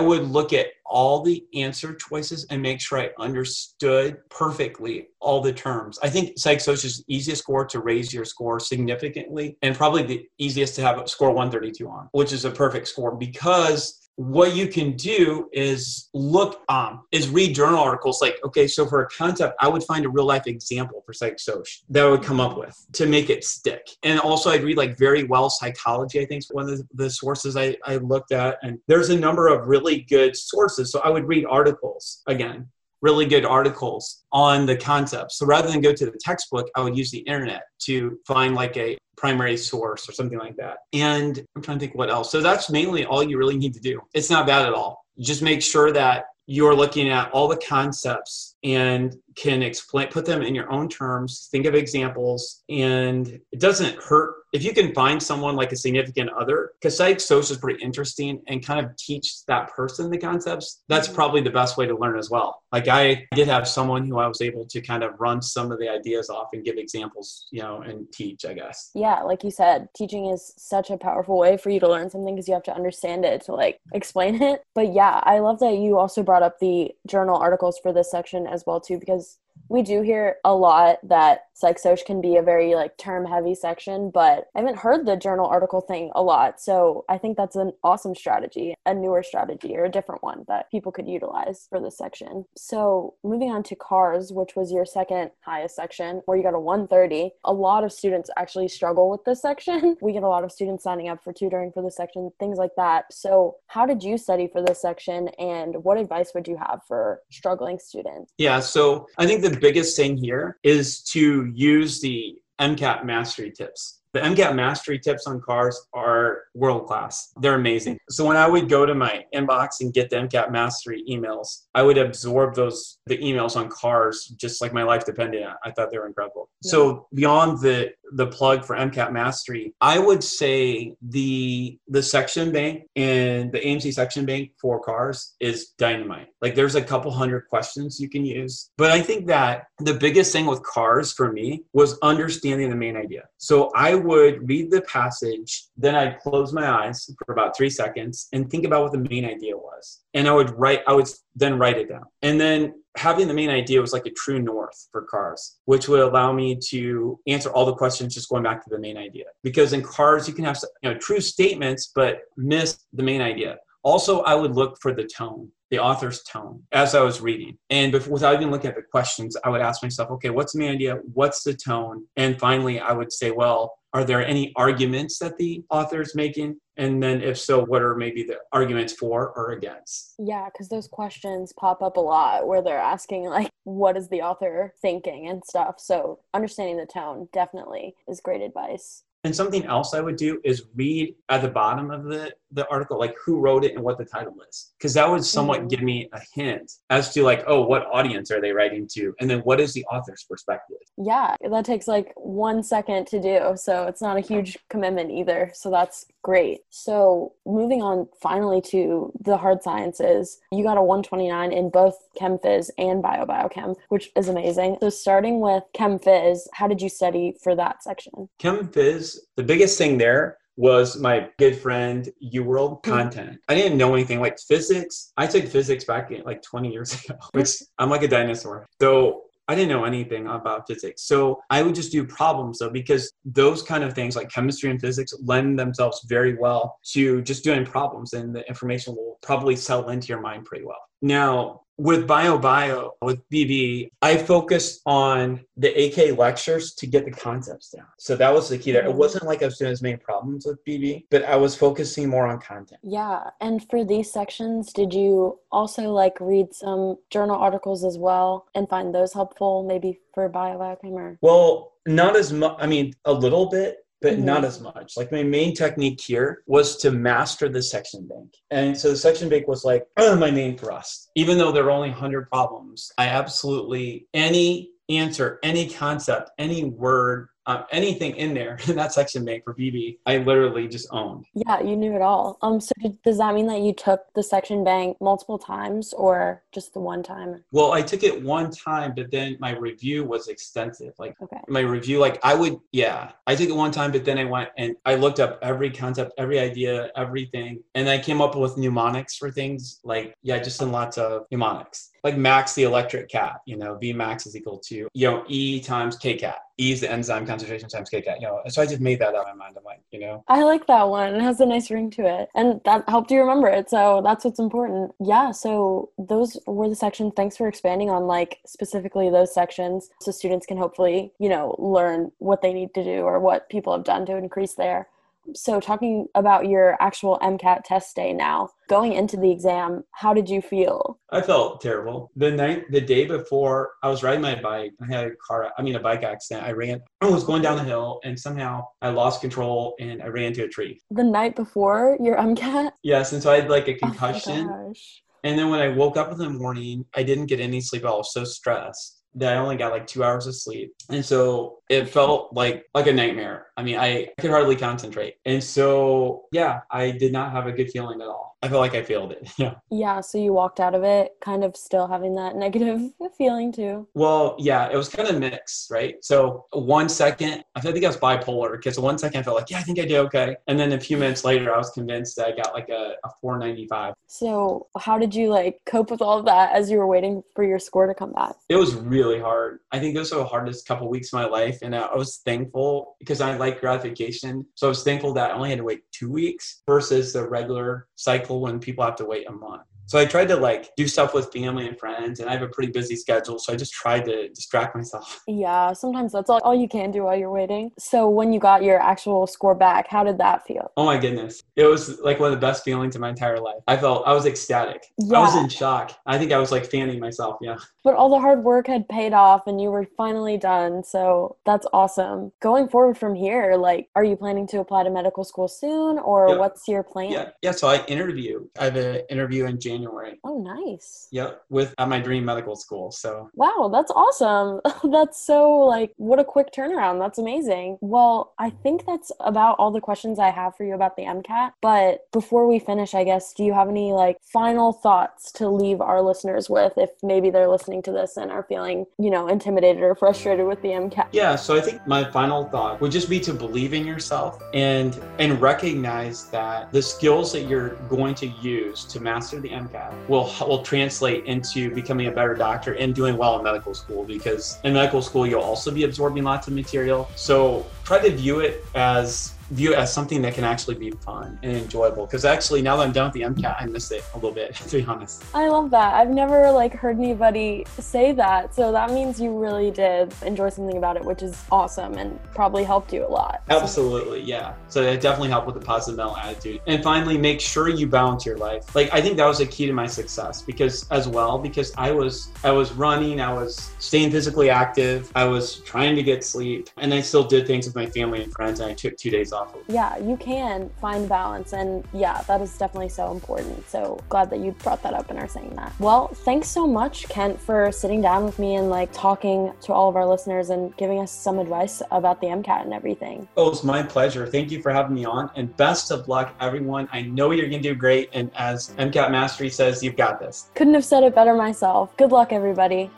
would 0.00 0.24
look 0.24 0.52
at 0.52 0.66
all 0.84 1.22
the 1.22 1.44
answer 1.54 1.94
choices 1.94 2.44
and 2.50 2.60
make 2.60 2.80
sure 2.80 2.98
I 2.98 3.10
understood 3.18 4.18
perfectly 4.30 5.08
all 5.20 5.40
the 5.40 5.52
terms. 5.52 5.98
I 6.02 6.10
think 6.10 6.36
Psych 6.38 6.60
Soc 6.60 6.84
is 6.84 6.98
the 6.98 7.14
easiest 7.14 7.42
score 7.42 7.64
to 7.66 7.80
raise 7.80 8.12
your 8.12 8.24
score 8.24 8.58
significantly 8.58 9.56
and 9.62 9.76
probably 9.76 10.02
the 10.02 10.28
easiest 10.38 10.74
to 10.76 10.82
have 10.82 10.98
a 10.98 11.06
score 11.06 11.30
132 11.30 11.88
on, 11.88 12.08
which 12.12 12.32
is 12.32 12.44
a 12.44 12.50
perfect 12.50 12.88
score 12.88 13.14
because 13.14 14.05
what 14.16 14.56
you 14.56 14.66
can 14.66 14.92
do 14.92 15.48
is 15.52 16.08
look 16.14 16.62
um 16.70 17.02
is 17.12 17.28
read 17.28 17.54
journal 17.54 17.78
articles 17.78 18.22
like 18.22 18.38
okay 18.42 18.66
so 18.66 18.86
for 18.86 19.02
a 19.02 19.08
concept 19.08 19.54
i 19.60 19.68
would 19.68 19.82
find 19.84 20.06
a 20.06 20.08
real 20.08 20.24
life 20.24 20.46
example 20.46 21.02
for 21.04 21.12
psych 21.12 21.38
soc 21.38 21.66
that 21.90 22.04
I 22.04 22.08
would 22.08 22.22
come 22.22 22.40
up 22.40 22.56
with 22.56 22.74
to 22.94 23.06
make 23.06 23.28
it 23.28 23.44
stick. 23.44 23.86
And 24.02 24.18
also 24.18 24.50
i'd 24.50 24.64
read 24.64 24.78
like 24.78 24.96
very 24.96 25.24
well 25.24 25.50
Psychology 25.50 26.20
i 26.20 26.24
think 26.24 26.40
is 26.40 26.48
one 26.50 26.68
of 26.68 26.82
the 26.94 27.10
sources 27.10 27.56
I, 27.56 27.76
I 27.84 27.96
looked 27.96 28.32
at. 28.32 28.58
And 28.62 28.78
there's 28.88 29.10
a 29.10 29.18
number 29.18 29.48
of 29.48 29.66
really 29.66 30.00
good 30.02 30.34
sources. 30.34 30.90
So 30.90 31.00
i 31.00 31.10
would 31.10 31.28
read 31.28 31.44
articles 31.44 32.22
again 32.26 32.68
really 33.02 33.26
good 33.26 33.44
articles 33.44 34.24
on 34.32 34.66
the 34.66 34.76
concepts. 34.76 35.38
So 35.38 35.46
rather 35.46 35.68
than 35.68 35.80
go 35.80 35.92
to 35.92 36.06
the 36.06 36.18
textbook, 36.18 36.68
I 36.74 36.80
would 36.80 36.96
use 36.96 37.10
the 37.10 37.18
internet 37.18 37.62
to 37.80 38.18
find 38.26 38.54
like 38.54 38.76
a 38.76 38.96
primary 39.16 39.56
source 39.56 40.08
or 40.08 40.12
something 40.12 40.38
like 40.38 40.56
that. 40.56 40.78
And 40.92 41.44
I'm 41.54 41.62
trying 41.62 41.78
to 41.78 41.86
think 41.86 41.96
what 41.96 42.10
else. 42.10 42.30
So 42.30 42.40
that's 42.40 42.70
mainly 42.70 43.04
all 43.04 43.22
you 43.22 43.38
really 43.38 43.56
need 43.56 43.74
to 43.74 43.80
do. 43.80 44.00
It's 44.14 44.30
not 44.30 44.46
bad 44.46 44.66
at 44.66 44.74
all. 44.74 45.04
Just 45.18 45.42
make 45.42 45.62
sure 45.62 45.92
that 45.92 46.26
you're 46.46 46.74
looking 46.74 47.08
at 47.08 47.30
all 47.32 47.48
the 47.48 47.56
concepts 47.56 48.55
and 48.66 49.14
can 49.36 49.62
explain 49.62 50.08
put 50.08 50.26
them 50.26 50.42
in 50.42 50.54
your 50.54 50.70
own 50.72 50.88
terms. 50.88 51.48
Think 51.52 51.66
of 51.66 51.74
examples 51.74 52.64
and 52.68 53.28
it 53.52 53.60
doesn't 53.60 54.02
hurt 54.02 54.34
if 54.52 54.64
you 54.64 54.72
can 54.72 54.94
find 54.94 55.22
someone 55.22 55.54
like 55.54 55.72
a 55.72 55.76
significant 55.76 56.30
other 56.30 56.72
because 56.80 56.96
psych 56.96 57.20
social 57.20 57.54
is 57.54 57.60
pretty 57.60 57.82
interesting 57.84 58.40
and 58.48 58.64
kind 58.64 58.84
of 58.84 58.96
teach 58.96 59.44
that 59.46 59.70
person 59.74 60.10
the 60.10 60.18
concepts. 60.18 60.82
That's 60.88 61.06
mm-hmm. 61.06 61.16
probably 61.16 61.40
the 61.42 61.50
best 61.50 61.76
way 61.76 61.86
to 61.86 61.96
learn 61.96 62.18
as 62.18 62.30
well. 62.30 62.62
Like 62.72 62.88
i 62.88 63.26
did 63.34 63.46
have 63.48 63.68
someone 63.68 64.06
who 64.06 64.18
i 64.18 64.26
was 64.26 64.40
able 64.40 64.64
to 64.66 64.80
kind 64.80 65.04
of 65.04 65.12
run 65.18 65.40
some 65.42 65.70
of 65.70 65.78
the 65.78 65.88
ideas 65.88 66.28
off 66.30 66.48
and 66.52 66.64
give 66.64 66.76
examples 66.76 67.46
you 67.50 67.62
know 67.62 67.82
and 67.82 68.10
teach 68.12 68.44
i 68.44 68.54
guess. 68.54 68.90
Yeah 68.94 69.22
like 69.22 69.44
you 69.44 69.50
said 69.50 69.88
teaching 69.96 70.26
is 70.26 70.52
such 70.56 70.90
a 70.90 70.96
powerful 70.96 71.38
way 71.38 71.56
for 71.56 71.70
you 71.70 71.80
to 71.80 71.88
learn 71.88 72.10
something 72.10 72.34
because 72.34 72.48
you 72.48 72.54
have 72.54 72.62
to 72.64 72.74
understand 72.74 73.24
it 73.24 73.42
to 73.44 73.52
like 73.52 73.80
explain 73.92 74.42
it. 74.42 74.64
But 74.74 74.92
yeah 74.92 75.20
i 75.24 75.38
love 75.38 75.60
that 75.60 75.76
you 75.76 75.98
also 75.98 76.22
brought 76.22 76.42
up 76.42 76.58
the 76.58 76.90
journal 77.06 77.36
articles 77.36 77.78
for 77.82 77.92
this 77.92 78.10
section 78.10 78.46
as 78.56 78.64
well 78.66 78.80
too 78.80 78.98
because 78.98 79.38
we 79.68 79.82
do 79.82 80.02
hear 80.02 80.36
a 80.44 80.54
lot 80.54 80.98
that 81.02 81.46
psych 81.54 81.78
soc 81.78 82.04
can 82.04 82.20
be 82.20 82.36
a 82.36 82.42
very 82.42 82.74
like 82.74 82.96
term 82.98 83.24
heavy 83.24 83.54
section 83.54 84.10
but 84.10 84.46
i 84.54 84.60
haven't 84.60 84.78
heard 84.78 85.04
the 85.04 85.16
journal 85.16 85.46
article 85.46 85.80
thing 85.80 86.10
a 86.14 86.22
lot 86.22 86.60
so 86.60 87.04
i 87.08 87.18
think 87.18 87.36
that's 87.36 87.56
an 87.56 87.72
awesome 87.82 88.14
strategy 88.14 88.76
a 88.86 88.94
newer 88.94 89.22
strategy 89.22 89.76
or 89.76 89.84
a 89.84 89.90
different 89.90 90.22
one 90.22 90.44
that 90.48 90.70
people 90.70 90.92
could 90.92 91.08
utilize 91.08 91.66
for 91.68 91.80
this 91.80 91.98
section. 91.98 92.44
So 92.56 93.14
moving 93.24 93.50
on 93.50 93.62
to 93.64 93.76
cars 93.76 94.32
which 94.32 94.54
was 94.56 94.72
your 94.72 94.86
second 94.86 95.32
highest 95.40 95.74
section 95.76 96.22
where 96.24 96.36
you 96.36 96.42
got 96.42 96.54
a 96.54 96.60
130 96.60 97.32
a 97.44 97.52
lot 97.52 97.84
of 97.84 97.92
students 97.92 98.30
actually 98.36 98.68
struggle 98.68 99.10
with 99.10 99.24
this 99.24 99.42
section. 99.42 99.96
We 100.06 100.12
get 100.12 100.22
a 100.22 100.28
lot 100.28 100.44
of 100.44 100.52
students 100.52 100.84
signing 100.84 101.08
up 101.08 101.24
for 101.24 101.32
tutoring 101.32 101.72
for 101.72 101.82
this 101.82 101.96
section 101.96 102.30
things 102.38 102.58
like 102.58 102.70
that. 102.76 103.12
So 103.12 103.56
how 103.66 103.84
did 103.84 104.04
you 104.04 104.18
study 104.18 104.46
for 104.46 104.62
this 104.62 104.80
section 104.80 105.28
and 105.38 105.82
what 105.82 105.98
advice 105.98 106.30
would 106.34 106.46
you 106.46 106.56
have 106.56 106.82
for 106.86 107.22
struggling 107.30 107.80
students? 107.80 108.32
Yeah 108.38 108.60
so 108.60 109.08
i 109.18 109.26
think 109.26 109.42
the 109.48 109.60
biggest 109.60 109.96
thing 109.96 110.16
here 110.16 110.58
is 110.62 111.02
to 111.02 111.46
use 111.54 112.00
the 112.00 112.36
MCAT 112.60 113.04
mastery 113.04 113.52
tips. 113.52 114.00
The 114.16 114.22
MCAT 114.22 114.54
mastery 114.54 114.98
tips 114.98 115.26
on 115.26 115.42
cars 115.42 115.78
are 115.92 116.44
world 116.54 116.86
class. 116.86 117.34
They're 117.38 117.54
amazing. 117.54 117.98
So 118.08 118.24
when 118.24 118.38
I 118.38 118.48
would 118.48 118.66
go 118.66 118.86
to 118.86 118.94
my 118.94 119.26
inbox 119.34 119.82
and 119.82 119.92
get 119.92 120.08
the 120.08 120.16
MCAT 120.16 120.50
mastery 120.50 121.04
emails, 121.06 121.66
I 121.74 121.82
would 121.82 121.98
absorb 121.98 122.54
those 122.54 122.96
the 123.04 123.18
emails 123.18 123.56
on 123.56 123.68
cars 123.68 124.24
just 124.40 124.62
like 124.62 124.72
my 124.72 124.84
life 124.84 125.04
depended 125.04 125.42
on. 125.42 125.56
I 125.62 125.70
thought 125.70 125.90
they 125.90 125.98
were 125.98 126.06
incredible. 126.06 126.48
Yeah. 126.62 126.70
So 126.70 127.08
beyond 127.12 127.60
the 127.60 127.92
the 128.12 128.28
plug 128.28 128.64
for 128.64 128.74
MCAT 128.74 129.12
mastery, 129.12 129.74
I 129.82 129.98
would 129.98 130.24
say 130.24 130.94
the 131.02 131.78
the 131.88 132.02
section 132.02 132.52
bank 132.52 132.84
and 132.96 133.52
the 133.52 133.58
AMC 133.58 133.92
section 133.92 134.24
bank 134.24 134.52
for 134.58 134.80
cars 134.80 135.34
is 135.40 135.72
dynamite. 135.76 136.28
Like 136.40 136.54
there's 136.54 136.74
a 136.74 136.82
couple 136.82 137.10
hundred 137.10 137.48
questions 137.48 138.00
you 138.00 138.08
can 138.08 138.24
use. 138.24 138.70
But 138.78 138.92
I 138.92 139.02
think 139.02 139.26
that 139.26 139.64
the 139.80 139.94
biggest 139.94 140.32
thing 140.32 140.46
with 140.46 140.62
cars 140.62 141.12
for 141.12 141.32
me 141.32 141.64
was 141.74 141.98
understanding 142.00 142.70
the 142.70 142.76
main 142.76 142.96
idea. 142.96 143.24
So 143.38 143.70
I 143.74 143.94
would 144.06 144.48
read 144.48 144.70
the 144.70 144.82
passage, 144.82 145.68
then 145.76 145.94
I'd 145.94 146.20
close 146.20 146.52
my 146.52 146.68
eyes 146.68 147.08
for 147.24 147.32
about 147.32 147.56
three 147.56 147.70
seconds 147.70 148.28
and 148.32 148.50
think 148.50 148.64
about 148.64 148.82
what 148.82 148.92
the 148.92 149.06
main 149.10 149.24
idea 149.24 149.56
was. 149.56 150.00
And 150.14 150.28
I 150.28 150.32
would 150.32 150.50
write, 150.58 150.82
I 150.86 150.92
would 150.94 151.08
then 151.34 151.58
write 151.58 151.78
it 151.78 151.88
down. 151.88 152.04
And 152.22 152.40
then 152.40 152.74
having 152.96 153.28
the 153.28 153.34
main 153.34 153.50
idea 153.50 153.80
was 153.80 153.92
like 153.92 154.06
a 154.06 154.10
true 154.10 154.40
north 154.40 154.88
for 154.90 155.02
cars, 155.02 155.58
which 155.66 155.88
would 155.88 156.00
allow 156.00 156.32
me 156.32 156.58
to 156.68 157.18
answer 157.26 157.50
all 157.50 157.66
the 157.66 157.74
questions 157.74 158.14
just 158.14 158.28
going 158.28 158.42
back 158.42 158.64
to 158.64 158.70
the 158.70 158.78
main 158.78 158.96
idea. 158.96 159.26
Because 159.42 159.72
in 159.72 159.82
cars, 159.82 160.26
you 160.26 160.34
can 160.34 160.44
have 160.44 160.58
you 160.82 160.90
know 160.90 160.98
true 160.98 161.20
statements, 161.20 161.92
but 161.94 162.20
miss 162.36 162.84
the 162.92 163.02
main 163.02 163.20
idea. 163.20 163.58
Also, 163.82 164.22
I 164.22 164.34
would 164.34 164.56
look 164.56 164.78
for 164.82 164.92
the 164.92 165.04
tone, 165.04 165.48
the 165.70 165.78
author's 165.78 166.22
tone 166.24 166.62
as 166.72 166.96
I 166.96 167.02
was 167.02 167.20
reading. 167.20 167.56
And 167.70 167.92
before, 167.92 168.14
without 168.14 168.34
even 168.34 168.50
looking 168.50 168.70
at 168.70 168.74
the 168.74 168.82
questions, 168.82 169.36
I 169.44 169.48
would 169.48 169.60
ask 169.60 169.80
myself, 169.80 170.10
okay, 170.10 170.30
what's 170.30 170.54
the 170.54 170.58
main 170.58 170.72
idea? 170.72 170.96
What's 171.14 171.44
the 171.44 171.54
tone? 171.54 172.04
And 172.16 172.36
finally, 172.36 172.80
I 172.80 172.92
would 172.92 173.12
say, 173.12 173.30
well, 173.30 173.78
are 173.96 174.04
there 174.04 174.24
any 174.26 174.52
arguments 174.56 175.18
that 175.20 175.38
the 175.38 175.64
author 175.70 176.02
is 176.02 176.14
making? 176.14 176.60
And 176.76 177.02
then, 177.02 177.22
if 177.22 177.38
so, 177.38 177.64
what 177.64 177.80
are 177.80 177.94
maybe 177.94 178.24
the 178.24 178.36
arguments 178.52 178.92
for 178.92 179.30
or 179.30 179.52
against? 179.52 180.16
Yeah, 180.18 180.50
because 180.52 180.68
those 180.68 180.86
questions 180.86 181.54
pop 181.58 181.80
up 181.80 181.96
a 181.96 182.00
lot 182.00 182.46
where 182.46 182.60
they're 182.60 182.76
asking, 182.76 183.24
like, 183.24 183.48
what 183.64 183.96
is 183.96 184.10
the 184.10 184.20
author 184.20 184.74
thinking 184.82 185.28
and 185.28 185.42
stuff. 185.42 185.76
So, 185.78 186.18
understanding 186.34 186.76
the 186.76 186.84
tone 186.84 187.28
definitely 187.32 187.94
is 188.06 188.20
great 188.20 188.42
advice. 188.42 189.04
And 189.26 189.34
something 189.34 189.66
else 189.66 189.92
I 189.92 190.00
would 190.00 190.14
do 190.14 190.40
is 190.44 190.66
read 190.76 191.16
at 191.30 191.42
the 191.42 191.48
bottom 191.48 191.90
of 191.90 192.04
the, 192.04 192.32
the 192.52 192.64
article, 192.68 192.96
like 192.96 193.16
who 193.24 193.40
wrote 193.40 193.64
it 193.64 193.74
and 193.74 193.82
what 193.82 193.98
the 193.98 194.04
title 194.04 194.36
is. 194.48 194.72
Because 194.78 194.94
that 194.94 195.10
would 195.10 195.24
somewhat 195.24 195.58
mm-hmm. 195.58 195.68
give 195.68 195.82
me 195.82 196.08
a 196.12 196.20
hint 196.32 196.70
as 196.90 197.12
to, 197.14 197.24
like, 197.24 197.42
oh, 197.48 197.62
what 197.62 197.86
audience 197.92 198.30
are 198.30 198.40
they 198.40 198.52
writing 198.52 198.86
to? 198.92 199.12
And 199.18 199.28
then 199.28 199.40
what 199.40 199.60
is 199.60 199.72
the 199.72 199.84
author's 199.86 200.24
perspective? 200.30 200.76
Yeah, 200.96 201.34
that 201.50 201.64
takes 201.64 201.88
like 201.88 202.12
one 202.14 202.62
second 202.62 203.08
to 203.08 203.20
do. 203.20 203.54
So 203.56 203.88
it's 203.88 204.00
not 204.00 204.16
a 204.16 204.20
huge 204.20 204.56
commitment 204.70 205.10
either. 205.10 205.50
So 205.54 205.72
that's 205.72 206.06
great. 206.22 206.60
So 206.70 207.34
moving 207.44 207.82
on 207.82 208.08
finally 208.22 208.60
to 208.60 209.12
the 209.20 209.36
hard 209.36 209.62
sciences, 209.62 210.38
you 210.52 210.62
got 210.62 210.78
a 210.78 210.82
129 210.82 211.52
in 211.52 211.70
both 211.70 211.96
Chem 212.16 212.38
Phys 212.38 212.70
and 212.78 213.02
Bio 213.02 213.26
Biochem, 213.26 213.74
which 213.88 214.10
is 214.16 214.28
amazing. 214.28 214.78
So 214.80 214.90
starting 214.90 215.40
with 215.40 215.64
Chem 215.74 215.98
Phys, 215.98 216.46
how 216.52 216.68
did 216.68 216.80
you 216.80 216.88
study 216.88 217.34
for 217.42 217.54
that 217.56 217.82
section? 217.82 218.28
Chem 218.38 218.68
Phys 218.68 219.15
the 219.36 219.42
biggest 219.42 219.78
thing 219.78 219.98
there 219.98 220.38
was 220.56 220.98
my 220.98 221.28
good 221.38 221.56
friend 221.56 222.08
UWorld 222.34 222.84
hmm. 222.84 222.90
content. 222.90 223.38
I 223.48 223.54
didn't 223.54 223.78
know 223.78 223.94
anything 223.94 224.20
like 224.20 224.38
physics. 224.38 225.12
I 225.16 225.26
took 225.26 225.46
physics 225.46 225.84
back 225.84 226.10
in 226.10 226.22
like 226.24 226.42
20 226.42 226.72
years 226.72 226.94
ago, 227.04 227.18
which 227.32 227.62
I'm 227.78 227.90
like 227.90 228.02
a 228.02 228.08
dinosaur. 228.08 228.66
So 228.80 229.22
I 229.48 229.54
didn't 229.54 229.68
know 229.68 229.84
anything 229.84 230.26
about 230.26 230.66
physics. 230.66 231.02
So 231.02 231.40
I 231.50 231.62
would 231.62 231.74
just 231.74 231.92
do 231.92 232.04
problems 232.04 232.58
though, 232.58 232.70
because 232.70 233.12
those 233.24 233.62
kind 233.62 233.84
of 233.84 233.92
things 233.92 234.16
like 234.16 234.28
chemistry 234.30 234.70
and 234.70 234.80
physics 234.80 235.14
lend 235.22 235.58
themselves 235.58 236.04
very 236.08 236.34
well 236.34 236.78
to 236.92 237.22
just 237.22 237.44
doing 237.44 237.64
problems 237.64 238.12
and 238.12 238.34
the 238.34 238.46
information 238.48 238.96
will 238.96 239.18
probably 239.22 239.54
settle 239.54 239.90
into 239.90 240.08
your 240.08 240.20
mind 240.20 240.46
pretty 240.46 240.64
well. 240.64 240.80
Now, 241.00 241.62
with 241.78 242.06
bio 242.06 242.38
bio 242.38 242.92
with 243.02 243.20
bb 243.28 243.90
i 244.00 244.16
focused 244.16 244.80
on 244.86 245.40
the 245.58 245.68
ak 245.84 246.16
lectures 246.16 246.72
to 246.74 246.86
get 246.86 247.04
the 247.04 247.10
concepts 247.10 247.68
down 247.70 247.84
so 247.98 248.16
that 248.16 248.32
was 248.32 248.48
the 248.48 248.56
key 248.56 248.72
there 248.72 248.84
it 248.86 248.90
Mhm. 248.92 248.96
wasn't 248.96 249.24
like 249.24 249.42
i 249.42 249.44
was 249.44 249.58
doing 249.58 249.72
as 249.72 249.82
many 249.82 249.96
problems 249.98 250.46
with 250.46 250.58
bb 250.64 251.04
but 251.10 251.22
i 251.24 251.36
was 251.36 251.54
focusing 251.54 252.08
more 252.08 252.26
on 252.26 252.38
content 252.40 252.80
Yeah, 252.82 253.30
and 253.40 253.56
for 253.70 253.84
these 253.84 254.10
sections, 254.10 254.72
did 254.72 254.94
you 254.94 255.38
also 255.52 255.82
like 255.92 256.16
read 256.20 256.54
some 256.54 256.96
journal 257.10 257.36
articles 257.36 257.84
as 257.84 257.98
well 257.98 258.46
and 258.54 258.68
find 258.68 258.94
those 258.94 259.12
helpful 259.12 259.62
maybe 259.62 260.00
for 260.14 260.28
biochem 260.30 260.92
or? 260.92 261.18
well 261.20 261.74
not 261.86 262.16
as 262.16 262.32
much 262.32 262.56
i 262.58 262.66
mean 262.66 262.94
a 263.04 263.12
little 263.12 263.46
bit 263.50 263.85
but 264.02 264.14
Mhm. 264.14 264.24
not 264.24 264.44
as 264.44 264.60
much. 264.60 264.96
Like 264.96 265.10
my 265.10 265.22
main 265.22 265.54
technique 265.54 266.00
here 266.00 266.42
was 266.46 266.76
to 266.78 266.90
master 266.90 267.48
the 267.48 267.62
section 267.62 268.06
bank. 268.06 268.34
And 268.50 268.76
so 268.76 268.90
the 268.90 268.96
section 268.96 269.28
bank 269.28 269.48
was 269.48 269.64
like 269.64 269.86
uh, 269.96 270.16
my 270.20 270.30
main 270.30 270.56
thrust. 270.56 271.10
Even 271.14 271.38
though 271.38 271.52
there 271.52 271.64
were 271.64 271.70
only 271.70 271.90
100 271.90 272.28
problems 272.30 272.92
i 272.98 273.06
absolutely 273.06 274.06
any 274.14 274.70
answer 274.88 275.38
any 275.42 275.68
concept 275.68 276.30
any 276.38 276.64
word 276.64 277.28
um, 277.46 277.64
anything 277.70 278.16
in 278.16 278.34
there 278.34 278.58
in 278.68 278.76
that 278.80 278.92
section 278.92 279.24
bank 279.24 279.44
for 279.44 279.54
bb 279.54 279.98
i 280.06 280.18
literally 280.18 280.66
just 280.68 280.88
owned 280.92 281.24
Yeah, 281.34 281.60
you 281.60 281.76
knew 281.76 281.94
it 281.94 282.02
all. 282.02 282.38
Um, 282.42 282.60
so 282.60 282.72
did, 282.80 283.00
does 283.02 283.18
that 283.18 283.34
mean 283.34 283.46
that 283.46 283.60
you 283.60 283.72
took 283.72 284.00
the 284.14 284.22
section 284.22 284.64
bank 284.64 284.96
multiple 285.00 285.38
times 285.38 285.92
or 285.92 286.42
just 286.52 286.74
the 286.74 286.80
one 286.80 287.02
time? 287.02 287.44
well 287.52 287.72
i 287.72 287.82
took 287.82 288.02
it 288.02 288.22
one 288.22 288.50
time 288.50 288.92
but 288.96 289.10
then 289.10 289.36
my 289.40 289.52
review 289.56 290.04
was 290.04 290.28
extensive 290.28 290.92
like 290.98 291.14
Okay. 291.22 291.38
my 291.48 291.60
review 291.60 291.98
like 291.98 292.18
i 292.24 292.34
would 292.34 292.56
yeah 292.72 293.12
i 293.26 293.34
took 293.34 293.48
it 293.48 293.54
one 293.56 293.70
time 293.70 293.90
but 293.92 294.04
then 294.04 294.18
i 294.18 294.24
went 294.24 294.48
and 294.58 294.74
i 294.84 294.94
looked 294.94 295.20
up 295.20 295.38
every 295.42 295.70
concept 295.70 296.12
every 296.18 296.38
idea 296.38 296.90
everything 296.96 297.62
and 297.74 297.88
i 297.88 297.98
came 297.98 298.20
up 298.20 298.34
with 298.36 298.56
mnemonics 298.58 299.16
for 299.16 299.30
things 299.30 299.80
like 299.84 300.14
yeah 300.22 300.38
just 300.38 300.60
in 300.62 300.70
lots 300.72 300.98
of 300.98 301.26
mnemonics 301.30 301.90
like 302.06 302.16
max 302.16 302.54
the 302.54 302.62
electric 302.62 303.08
cat 303.08 303.40
you 303.46 303.56
know 303.56 303.76
v 303.76 303.92
max 303.92 304.26
is 304.26 304.34
equal 304.36 304.58
to 304.58 304.88
you 304.92 305.10
know 305.10 305.24
e 305.28 305.60
times 305.60 305.96
k 305.96 306.16
cat 306.16 306.38
e 306.58 306.72
is 306.72 306.80
the 306.80 306.90
enzyme 306.90 307.26
concentration 307.26 307.68
times 307.68 307.88
k 307.90 308.00
cat 308.00 308.20
you 308.20 308.26
know 308.26 308.40
so 308.48 308.62
i 308.62 308.66
just 308.66 308.80
made 308.80 308.98
that 308.98 309.14
up 309.14 309.26
in 309.30 309.36
my 309.36 309.44
mind 309.44 309.56
i'm 309.58 309.64
like 309.64 309.80
you 309.90 310.00
know 310.00 310.24
I 310.28 310.42
like 310.42 310.66
that 310.66 310.88
one. 310.88 311.14
It 311.14 311.22
has 311.22 311.40
a 311.40 311.46
nice 311.46 311.70
ring 311.70 311.90
to 311.92 312.06
it. 312.06 312.28
And 312.34 312.60
that 312.64 312.88
helped 312.88 313.10
you 313.10 313.20
remember 313.20 313.48
it. 313.48 313.70
So 313.70 314.00
that's 314.04 314.24
what's 314.24 314.38
important. 314.38 314.92
Yeah. 315.00 315.30
So 315.30 315.90
those 315.98 316.38
were 316.46 316.68
the 316.68 316.74
sections. 316.74 317.12
Thanks 317.16 317.36
for 317.36 317.46
expanding 317.46 317.90
on 317.90 318.06
like 318.06 318.38
specifically 318.46 319.10
those 319.10 319.32
sections 319.32 319.90
so 320.00 320.10
students 320.10 320.46
can 320.46 320.56
hopefully, 320.56 321.12
you 321.18 321.28
know, 321.28 321.54
learn 321.58 322.12
what 322.18 322.42
they 322.42 322.52
need 322.52 322.74
to 322.74 322.84
do 322.84 323.02
or 323.02 323.20
what 323.20 323.48
people 323.48 323.72
have 323.72 323.84
done 323.84 324.04
to 324.06 324.16
increase 324.16 324.54
their. 324.54 324.88
So 325.34 325.60
talking 325.60 326.06
about 326.14 326.48
your 326.48 326.76
actual 326.80 327.18
MCAT 327.22 327.62
test 327.64 327.94
day 327.96 328.12
now, 328.12 328.50
going 328.68 328.92
into 328.92 329.16
the 329.16 329.30
exam, 329.30 329.84
how 329.92 330.14
did 330.14 330.28
you 330.28 330.40
feel? 330.40 330.98
I 331.10 331.20
felt 331.22 331.60
terrible. 331.60 332.10
The 332.16 332.30
night, 332.30 332.64
the 332.70 332.80
day 332.80 333.06
before, 333.06 333.72
I 333.82 333.88
was 333.88 334.02
riding 334.02 334.20
my 334.22 334.34
bike. 334.40 334.72
I 334.82 334.86
had 334.94 335.06
a 335.06 335.10
car, 335.26 335.52
I 335.58 335.62
mean, 335.62 335.74
a 335.76 335.80
bike 335.80 336.02
accident. 336.02 336.46
I 336.46 336.52
ran, 336.52 336.80
I 337.00 337.08
was 337.10 337.24
going 337.24 337.42
down 337.42 337.56
the 337.56 337.64
hill 337.64 338.00
and 338.04 338.18
somehow 338.18 338.64
I 338.82 338.90
lost 338.90 339.20
control 339.20 339.74
and 339.80 340.02
I 340.02 340.06
ran 340.08 340.26
into 340.26 340.44
a 340.44 340.48
tree. 340.48 340.80
The 340.90 341.04
night 341.04 341.36
before 341.36 341.96
your 342.00 342.16
MCAT? 342.16 342.72
Yes. 342.82 343.12
And 343.12 343.22
so 343.22 343.32
I 343.32 343.40
had 343.40 343.50
like 343.50 343.68
a 343.68 343.72
Oh 343.72 343.78
my 343.82 343.88
concussion. 343.90 344.46
gosh. 344.46 345.02
and 345.24 345.38
then 345.38 345.50
when 345.50 345.60
I 345.60 345.68
woke 345.68 345.96
up 345.96 346.12
in 346.12 346.18
the 346.18 346.30
morning, 346.30 346.84
I 346.94 347.02
didn't 347.02 347.26
get 347.26 347.40
any 347.40 347.60
sleep 347.60 347.82
at 347.84 347.88
all. 347.88 347.94
I 347.96 347.98
was 347.98 348.12
so 348.12 348.24
stressed 348.24 349.02
that 349.16 349.32
I 349.34 349.38
only 349.40 349.56
got 349.56 349.72
like 349.72 349.86
two 349.86 350.04
hours 350.04 350.26
of 350.26 350.36
sleep. 350.36 350.72
And 350.90 351.04
so 351.04 351.58
it 351.70 351.88
felt 351.88 352.32
like 352.34 352.64
like 352.74 352.86
a 352.86 352.92
nightmare. 352.92 353.45
I 353.56 353.62
mean, 353.62 353.76
I, 353.76 353.86
I 353.86 354.08
could 354.20 354.30
hardly 354.30 354.56
concentrate. 354.56 355.16
And 355.24 355.42
so 355.42 356.24
yeah, 356.32 356.60
I 356.70 356.90
did 356.90 357.12
not 357.12 357.32
have 357.32 357.46
a 357.46 357.52
good 357.52 357.70
feeling 357.70 358.00
at 358.00 358.08
all. 358.08 358.36
I 358.42 358.48
felt 358.48 358.60
like 358.60 358.74
I 358.74 358.82
failed 358.82 359.12
it. 359.12 359.28
Yeah. 359.38 359.54
Yeah. 359.70 360.00
So 360.00 360.16
you 360.16 360.32
walked 360.32 360.60
out 360.60 360.74
of 360.74 360.82
it 360.82 361.12
kind 361.20 361.44
of 361.44 361.56
still 361.56 361.86
having 361.86 362.14
that 362.14 362.36
negative 362.44 362.90
feeling 363.18 363.52
too. 363.52 363.86
Well, 363.94 364.34
yeah, 364.38 364.70
it 364.70 364.76
was 364.76 364.88
kind 364.88 365.08
of 365.08 365.18
mixed, 365.18 365.70
right? 365.70 365.96
So 366.02 366.46
one 366.52 366.88
second, 366.88 367.44
I 367.54 367.60
think 367.60 367.84
I 367.84 367.88
was 367.88 367.98
bipolar 367.98 368.52
because 368.52 368.78
one 368.78 368.98
second 368.98 369.20
I 369.20 369.22
felt 369.22 369.36
like, 369.36 369.50
yeah, 369.50 369.58
I 369.58 369.62
think 369.62 369.78
I 369.78 369.82
did 369.82 369.98
okay. 370.06 370.36
And 370.46 370.58
then 370.58 370.72
a 370.72 370.80
few 370.80 370.96
minutes 370.96 371.24
later, 371.24 371.54
I 371.54 371.58
was 371.58 371.70
convinced 371.70 372.16
that 372.16 372.28
I 372.28 372.32
got 372.32 372.54
like 372.54 372.68
a, 372.70 372.94
a 373.04 373.10
495. 373.20 373.94
So, 374.06 374.68
how 374.78 374.98
did 374.98 375.14
you 375.14 375.28
like 375.28 375.58
cope 375.66 375.90
with 375.90 376.00
all 376.00 376.18
of 376.18 376.24
that 376.26 376.54
as 376.54 376.70
you 376.70 376.78
were 376.78 376.86
waiting 376.86 377.22
for 377.34 377.44
your 377.44 377.58
score 377.58 377.86
to 377.86 377.94
come 377.94 378.12
back? 378.12 378.36
It 378.48 378.56
was 378.56 378.74
really 378.74 379.20
hard. 379.20 379.60
I 379.72 379.78
think 379.78 379.94
those 379.94 380.12
were 380.12 380.18
the 380.18 380.24
hardest 380.24 380.66
couple 380.66 380.88
weeks 380.88 381.12
of 381.12 381.18
my 381.18 381.26
life. 381.26 381.58
And 381.62 381.74
I 381.74 381.94
was 381.94 382.18
thankful 382.24 382.96
because 382.98 383.20
I 383.20 383.36
like 383.36 383.45
gratification. 383.50 384.46
So 384.54 384.66
I 384.66 384.70
was 384.70 384.82
thankful 384.82 385.12
that 385.14 385.30
I 385.30 385.34
only 385.34 385.50
had 385.50 385.58
to 385.58 385.64
wait 385.64 385.82
two 385.92 386.10
weeks 386.10 386.62
versus 386.66 387.12
the 387.12 387.28
regular 387.28 387.86
cycle 387.96 388.40
when 388.40 388.60
people 388.60 388.84
have 388.84 388.96
to 388.96 389.04
wait 389.04 389.28
a 389.28 389.32
month. 389.32 389.62
So 389.86 389.98
I 389.98 390.04
tried 390.04 390.28
to 390.28 390.36
like 390.36 390.74
do 390.76 390.88
stuff 390.88 391.14
with 391.14 391.32
family 391.32 391.66
and 391.68 391.78
friends, 391.78 392.20
and 392.20 392.28
I 392.28 392.32
have 392.32 392.42
a 392.42 392.48
pretty 392.48 392.72
busy 392.72 392.96
schedule. 392.96 393.38
So 393.38 393.52
I 393.52 393.56
just 393.56 393.72
tried 393.72 394.04
to 394.06 394.28
distract 394.28 394.74
myself. 394.76 395.22
Yeah, 395.46 395.72
sometimes 395.74 396.12
that's 396.12 396.30
all, 396.30 396.40
all 396.44 396.54
you 396.54 396.68
can 396.68 396.90
do 396.90 397.04
while 397.04 397.16
you're 397.16 397.30
waiting. 397.30 397.70
So, 397.78 398.08
when 398.08 398.32
you 398.32 398.40
got 398.40 398.62
your 398.62 398.80
actual 398.80 399.26
score 399.26 399.54
back, 399.54 399.86
how 399.88 400.02
did 400.02 400.18
that 400.18 400.46
feel? 400.46 400.70
Oh 400.76 400.84
my 400.86 400.98
goodness. 400.98 401.42
It 401.56 401.64
was 401.66 402.00
like 402.00 402.18
one 402.20 402.32
of 402.32 402.40
the 402.40 402.44
best 402.46 402.64
feelings 402.64 402.94
of 402.94 403.00
my 403.00 403.10
entire 403.10 403.38
life. 403.38 403.60
I 403.68 403.76
felt 403.76 404.06
I 404.06 404.12
was 404.12 404.24
ecstatic. 404.26 404.82
yeah. 404.98 405.18
I 405.18 405.20
was 405.20 405.36
in 405.36 405.48
shock. 405.48 405.92
I 406.06 406.16
think 406.18 406.32
I 406.32 406.38
was 406.38 406.50
like 406.52 406.64
fanning 406.64 406.98
myself. 407.00 407.36
Yeah. 407.42 407.56
But 407.84 407.94
all 407.94 408.08
the 408.08 408.18
hard 408.18 408.42
work 408.44 408.66
had 408.66 408.88
paid 408.88 409.12
off 409.12 409.46
and 409.46 409.60
you 409.60 409.70
were 409.70 409.86
finally 409.96 410.36
done. 410.38 410.82
So, 410.82 411.36
that's 411.44 411.66
awesome. 411.72 412.32
Going 412.40 412.68
forward 412.68 412.96
from 412.98 413.14
here, 413.14 413.56
like, 413.56 413.88
are 413.94 414.04
you 414.04 414.16
planning 414.16 414.46
to 414.48 414.60
apply 414.60 414.84
to 414.84 414.90
medical 414.90 415.22
school 415.24 415.48
soon 415.48 415.98
or 415.98 416.30
Yeah. 416.30 416.36
what's 416.36 416.66
your 416.66 416.82
plan? 416.82 417.10
Yeah. 417.12 417.30
Yeah. 417.42 417.52
So 417.52 417.68
I 417.68 417.84
interview. 417.86 418.46
I 418.58 418.64
have 418.64 418.76
an 418.76 419.02
interview 419.10 419.44
in 419.46 419.60
January. 419.60 419.75
Oh, 420.24 420.42
nice. 420.42 421.08
Yep. 421.10 421.42
With 421.48 421.74
at 421.78 421.88
my 421.88 422.00
dream 422.00 422.24
medical 422.24 422.56
school. 422.56 422.90
So 422.90 423.30
Wow, 423.34 423.70
that's 423.72 423.90
awesome. 423.94 424.60
that's 424.90 425.24
so 425.24 425.50
like 425.50 425.92
what 425.96 426.18
a 426.18 426.24
quick 426.24 426.52
turnaround. 426.52 426.98
That's 426.98 427.18
amazing. 427.18 427.78
Well, 427.80 428.34
I 428.38 428.50
think 428.50 428.86
that's 428.86 429.12
about 429.20 429.56
all 429.58 429.70
the 429.70 429.80
questions 429.80 430.18
I 430.18 430.30
have 430.30 430.56
for 430.56 430.64
you 430.64 430.74
about 430.74 430.96
the 430.96 431.02
MCAT. 431.02 431.52
But 431.60 432.00
before 432.12 432.46
we 432.46 432.58
finish, 432.58 432.94
I 432.94 433.04
guess, 433.04 433.32
do 433.32 433.44
you 433.44 433.52
have 433.52 433.68
any 433.68 433.92
like 433.92 434.18
final 434.22 434.72
thoughts 434.72 435.32
to 435.32 435.48
leave 435.48 435.80
our 435.80 436.02
listeners 436.02 436.48
with 436.48 436.72
if 436.76 436.90
maybe 437.02 437.30
they're 437.30 437.48
listening 437.48 437.82
to 437.82 437.92
this 437.92 438.16
and 438.16 438.30
are 438.30 438.44
feeling, 438.44 438.86
you 438.98 439.10
know, 439.10 439.28
intimidated 439.28 439.82
or 439.82 439.94
frustrated 439.94 440.46
with 440.46 440.60
the 440.62 440.68
MCAT? 440.68 441.08
yeah. 441.12 441.36
So 441.36 441.56
I 441.56 441.60
think 441.60 441.86
my 441.86 442.04
final 442.10 442.44
thought 442.44 442.80
would 442.80 442.92
just 442.92 443.08
be 443.08 443.20
to 443.20 443.32
believe 443.32 443.72
in 443.74 443.86
yourself 443.86 444.42
and 444.54 444.98
and 445.18 445.40
recognize 445.40 446.28
that 446.30 446.72
the 446.72 446.82
skills 446.82 447.32
that 447.32 447.42
you're 447.42 447.70
going 447.88 448.14
to 448.16 448.26
use 448.26 448.84
to 448.84 449.00
master 449.00 449.40
the 449.40 449.48
MCAT 449.48 449.65
will 450.08 450.32
will 450.40 450.62
translate 450.62 451.24
into 451.24 451.74
becoming 451.74 452.06
a 452.06 452.10
better 452.10 452.34
doctor 452.34 452.74
and 452.74 452.94
doing 452.94 453.16
well 453.16 453.38
in 453.38 453.44
medical 453.44 453.74
school 453.74 454.04
because 454.04 454.58
in 454.64 454.72
medical 454.72 455.02
school 455.02 455.26
you'll 455.26 455.40
also 455.40 455.70
be 455.70 455.84
absorbing 455.84 456.24
lots 456.24 456.46
of 456.48 456.54
material. 456.54 457.08
So 457.14 457.66
try 457.84 457.98
to 458.00 458.10
view 458.10 458.40
it 458.40 458.64
as 458.74 459.35
view 459.50 459.72
it 459.72 459.78
as 459.78 459.92
something 459.92 460.22
that 460.22 460.34
can 460.34 460.44
actually 460.44 460.74
be 460.74 460.90
fun 460.90 461.38
and 461.42 461.56
enjoyable 461.56 462.06
because 462.06 462.24
actually 462.24 462.62
now 462.62 462.76
that 462.76 462.82
i'm 462.84 462.92
done 462.92 463.06
with 463.06 463.14
the 463.14 463.20
mcat 463.22 463.56
i 463.60 463.66
miss 463.66 463.90
it 463.90 464.04
a 464.14 464.16
little 464.16 464.32
bit 464.32 464.54
to 464.68 464.78
be 464.78 464.84
honest 464.84 465.24
I 465.34 465.48
love 465.48 465.70
that. 465.70 465.94
I've 465.94 466.08
never 466.08 466.50
like 466.50 466.72
heard 466.72 466.98
anybody 466.98 467.66
say 467.78 468.12
that. 468.12 468.54
So 468.54 468.72
that 468.72 468.90
means 468.90 469.20
you 469.20 469.36
really 469.36 469.70
did 469.70 470.14
enjoy 470.24 470.48
something 470.48 470.78
about 470.78 470.96
it, 470.96 471.04
which 471.04 471.22
is 471.22 471.44
awesome 471.52 471.94
and 471.98 472.18
probably 472.32 472.64
helped 472.64 472.92
you 472.92 473.04
a 473.04 473.08
lot. 473.08 473.42
So- 473.50 473.60
Absolutely, 473.60 474.22
yeah. 474.22 474.54
So 474.68 474.82
it 474.82 475.00
definitely 475.02 475.28
helped 475.28 475.46
with 475.46 475.56
the 475.56 475.60
positive 475.64 475.98
mental 475.98 476.16
attitude. 476.16 476.62
And 476.66 476.82
finally, 476.82 477.18
make 477.18 477.40
sure 477.40 477.68
you 477.68 477.86
balance 477.86 478.24
your 478.24 478.38
life. 478.38 478.74
Like 478.74 478.88
I 478.94 479.00
think 479.02 479.16
that 479.18 479.26
was 479.26 479.40
a 479.40 479.46
key 479.46 479.66
to 479.66 479.72
my 479.72 479.86
success 479.86 480.40
because 480.42 480.88
as 480.90 481.06
well, 481.06 481.38
because 481.38 481.72
I 481.76 481.90
was 481.90 482.30
I 482.42 482.50
was 482.50 482.72
running, 482.72 483.20
I 483.20 483.32
was 483.32 483.70
staying 483.78 484.10
physically 484.10 484.48
active, 484.48 485.12
I 485.14 485.24
was 485.24 485.56
trying 485.60 485.96
to 485.96 486.02
get 486.02 486.24
sleep, 486.24 486.70
and 486.78 486.94
I 486.94 487.00
still 487.02 487.24
did 487.24 487.46
things 487.46 487.66
with 487.66 487.74
my 487.74 487.86
family 487.86 488.22
and 488.22 488.32
friends. 488.32 488.60
And 488.60 488.70
I 488.70 488.74
took 488.74 488.96
two 488.96 489.10
days 489.10 489.32
off. 489.32 489.35
Yeah, 489.68 489.96
you 489.98 490.16
can 490.16 490.70
find 490.80 491.08
balance. 491.08 491.52
And 491.52 491.84
yeah, 491.92 492.22
that 492.22 492.40
is 492.40 492.56
definitely 492.56 492.88
so 492.88 493.12
important. 493.12 493.68
So 493.68 494.00
glad 494.08 494.30
that 494.30 494.40
you 494.40 494.52
brought 494.52 494.82
that 494.82 494.94
up 494.94 495.10
and 495.10 495.18
are 495.18 495.28
saying 495.28 495.54
that. 495.56 495.72
Well, 495.78 496.08
thanks 496.08 496.48
so 496.48 496.66
much, 496.66 497.08
Kent, 497.08 497.40
for 497.40 497.70
sitting 497.72 498.00
down 498.00 498.24
with 498.24 498.38
me 498.38 498.56
and 498.56 498.70
like 498.70 498.92
talking 498.92 499.52
to 499.62 499.72
all 499.72 499.88
of 499.88 499.96
our 499.96 500.06
listeners 500.06 500.50
and 500.50 500.76
giving 500.76 501.00
us 501.00 501.12
some 501.12 501.38
advice 501.38 501.82
about 501.90 502.20
the 502.20 502.28
MCAT 502.28 502.62
and 502.62 502.72
everything. 502.72 503.28
Oh, 503.36 503.50
it's 503.50 503.64
my 503.64 503.82
pleasure. 503.82 504.26
Thank 504.26 504.50
you 504.50 504.62
for 504.62 504.72
having 504.72 504.94
me 504.94 505.04
on, 505.04 505.30
and 505.36 505.54
best 505.56 505.90
of 505.90 506.08
luck, 506.08 506.34
everyone. 506.40 506.88
I 506.92 507.02
know 507.02 507.30
you're 507.30 507.48
gonna 507.48 507.62
do 507.62 507.74
great, 507.74 508.10
and 508.12 508.30
as 508.36 508.70
MCAT 508.78 509.10
Mastery 509.10 509.50
says, 509.50 509.82
you've 509.82 509.96
got 509.96 510.20
this. 510.20 510.50
Couldn't 510.54 510.74
have 510.74 510.84
said 510.84 511.02
it 511.02 511.14
better 511.14 511.34
myself. 511.34 511.96
Good 511.96 512.12
luck, 512.12 512.32
everybody. 512.32 512.90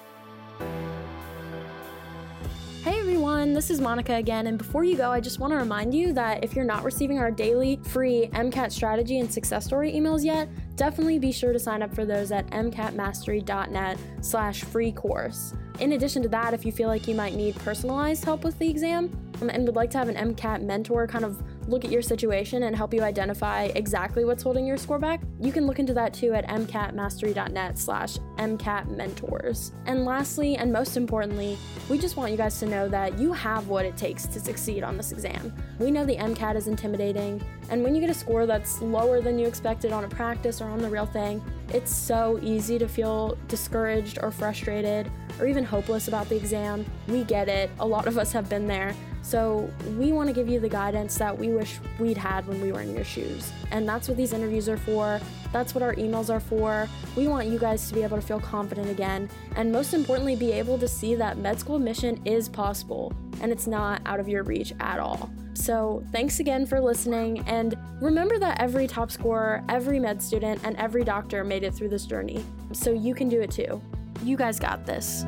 This 3.59 3.71
is 3.71 3.81
Monica 3.81 4.14
again, 4.14 4.47
and 4.47 4.57
before 4.57 4.85
you 4.85 4.97
go, 4.97 5.11
I 5.11 5.18
just 5.18 5.40
want 5.40 5.53
to 5.53 5.57
remind 5.57 5.92
you 5.92 6.12
that 6.12 6.44
if 6.44 6.55
you're 6.55 6.64
not 6.64 6.85
receiving 6.85 7.18
our 7.18 7.29
daily 7.29 7.81
free 7.83 8.29
MCAT 8.33 8.71
strategy 8.71 9.18
and 9.18 9.29
success 9.29 9.64
story 9.64 9.92
emails 9.92 10.25
yet, 10.25 10.49
definitely 10.77 11.18
be 11.18 11.33
sure 11.33 11.53
to 11.53 11.59
sign 11.59 11.83
up 11.83 11.92
for 11.92 12.05
those 12.05 12.31
at 12.31 12.47
mcatmastery.net 12.51 13.99
slash 14.21 14.62
free 14.62 14.92
course. 14.92 15.55
In 15.81 15.94
addition 15.94 16.23
to 16.23 16.29
that, 16.29 16.55
if 16.55 16.64
you 16.64 16.71
feel 16.71 16.87
like 16.87 17.09
you 17.09 17.16
might 17.16 17.35
need 17.35 17.57
personalized 17.57 18.25
help 18.25 18.44
with 18.44 18.57
the 18.61 18.71
exam 18.71 19.11
um, 19.42 19.51
and 19.51 19.66
would 19.66 19.75
like 19.75 19.90
to 19.90 19.99
have 19.99 20.09
an 20.09 20.14
MCAT 20.14 20.62
mentor 20.62 21.09
kind 21.09 21.25
of 21.25 21.42
look 21.68 21.85
at 21.85 21.90
your 21.90 22.02
situation 22.02 22.64
and 22.64 22.74
help 22.74 22.94
you 22.94 23.02
identify 23.02 23.64
exactly 23.74 24.24
what's 24.24 24.42
holding 24.42 24.66
your 24.66 24.76
score 24.76 24.98
back, 24.98 25.20
you 25.38 25.52
can 25.52 25.66
look 25.66 25.78
into 25.78 25.92
that 25.94 26.14
too 26.14 26.33
at 26.33 26.46
mcatmastery.net 26.48 27.78
slash 27.78 28.18
mcatmentors. 28.37 29.72
And 29.87 30.04
lastly, 30.04 30.57
and 30.57 30.72
most 30.72 30.96
importantly, 30.96 31.59
we 31.88 31.98
just 31.98 32.16
want 32.16 32.31
you 32.33 32.38
guys 32.38 32.59
to 32.61 32.66
know 32.66 32.88
that 32.88 33.18
you 33.18 33.33
have 33.33 33.68
what 33.68 33.85
it 33.85 33.96
takes 33.96 34.26
to 34.26 34.40
succeed 34.40 34.83
on 34.83 34.96
this 34.96 35.12
exam. 35.12 35.52
We 35.78 35.90
know 35.90 36.04
the 36.04 36.16
MCAT 36.16 36.57
is 36.57 36.66
intimidating, 36.66 37.42
and 37.70 37.85
when 37.85 37.94
you 37.94 38.00
get 38.00 38.11
a 38.11 38.14
score 38.14 38.46
that's 38.46 38.81
lower 38.81 39.20
than 39.20 39.38
you 39.38 39.46
expected 39.46 39.92
on 39.92 40.04
a 40.04 40.09
practice 40.09 40.61
or 40.61 40.68
on 40.68 40.78
the 40.78 40.88
real 40.88 41.07
thing, 41.07 41.42
it's 41.74 41.94
so 41.94 42.38
easy 42.42 42.78
to 42.78 42.88
feel 42.88 43.37
discouraged 43.46 44.18
or 44.22 44.31
frustrated 44.31 45.11
or 45.38 45.46
even 45.46 45.64
hopeless 45.64 46.09
about 46.09 46.28
the 46.28 46.37
exam. 46.37 46.85
We 47.07 47.24
get 47.24 47.48
it, 47.48 47.70
a 47.78 47.87
lot 47.87 48.07
of 48.07 48.16
us 48.16 48.33
have 48.33 48.48
been 48.48 48.66
there. 48.66 48.94
So, 49.29 49.71
we 49.99 50.11
want 50.11 50.31
to 50.31 50.33
give 50.33 50.49
you 50.49 50.59
the 50.59 50.71
guidance 50.71 51.19
that 51.19 51.37
we 51.37 51.51
wish 51.51 51.81
we'd 51.99 52.17
had 52.17 52.47
when 52.47 52.62
we 52.62 52.73
were 52.73 52.81
in 52.81 52.95
your 52.95 53.05
shoes. 53.05 53.53
And 53.71 53.87
that's 53.87 54.09
what 54.09 54.17
these 54.17 54.33
interviews 54.33 54.71
are 54.71 54.79
for. 54.79 55.21
That's 55.53 55.75
what 55.75 55.83
our 55.83 55.95
emails 55.97 56.31
are 56.31 56.41
for. 56.41 56.88
We 57.14 57.29
want 57.29 57.47
you 57.47 57.59
guys 57.59 57.87
to 57.88 57.95
be 57.95 58.03
able 58.03 58.17
to 58.17 58.27
feel 58.27 58.41
confident 58.41 58.88
again. 58.88 59.29
And 59.55 59.71
most 59.71 59.93
importantly, 59.93 60.35
be 60.35 60.53
able 60.53 60.79
to 60.79 60.88
see 60.88 61.14
that 61.17 61.37
med 61.37 61.61
school 61.61 61.77
admission 61.77 62.23
is 62.25 62.49
possible 62.49 63.12
and 63.43 63.53
it's 63.53 63.67
not 63.67 64.01
out 64.07 64.19
of 64.19 64.31
your 64.31 64.45
reach 64.45 64.73
at 64.81 64.99
all. 64.99 65.29
So, 65.53 66.03
thanks 66.11 66.41
again 66.41 66.64
for 66.64 66.81
listening. 66.81 67.41
And 67.41 67.77
remember 68.01 68.38
that 68.38 68.62
every 68.62 68.87
top 68.87 69.11
scorer, 69.11 69.62
every 69.69 70.01
med 70.01 70.23
student, 70.23 70.62
and 70.64 70.75
every 70.77 71.05
doctor 71.05 71.45
made 71.45 71.64
it 71.64 71.75
through 71.75 71.91
this 71.91 72.07
journey. 72.07 72.43
So, 72.73 72.93
you 72.93 73.14
can 73.14 73.29
do 73.29 73.43
it 73.43 73.51
too. 73.51 73.83
You 74.23 74.38
guys 74.38 74.59
got 74.59 74.87
this. 74.87 75.27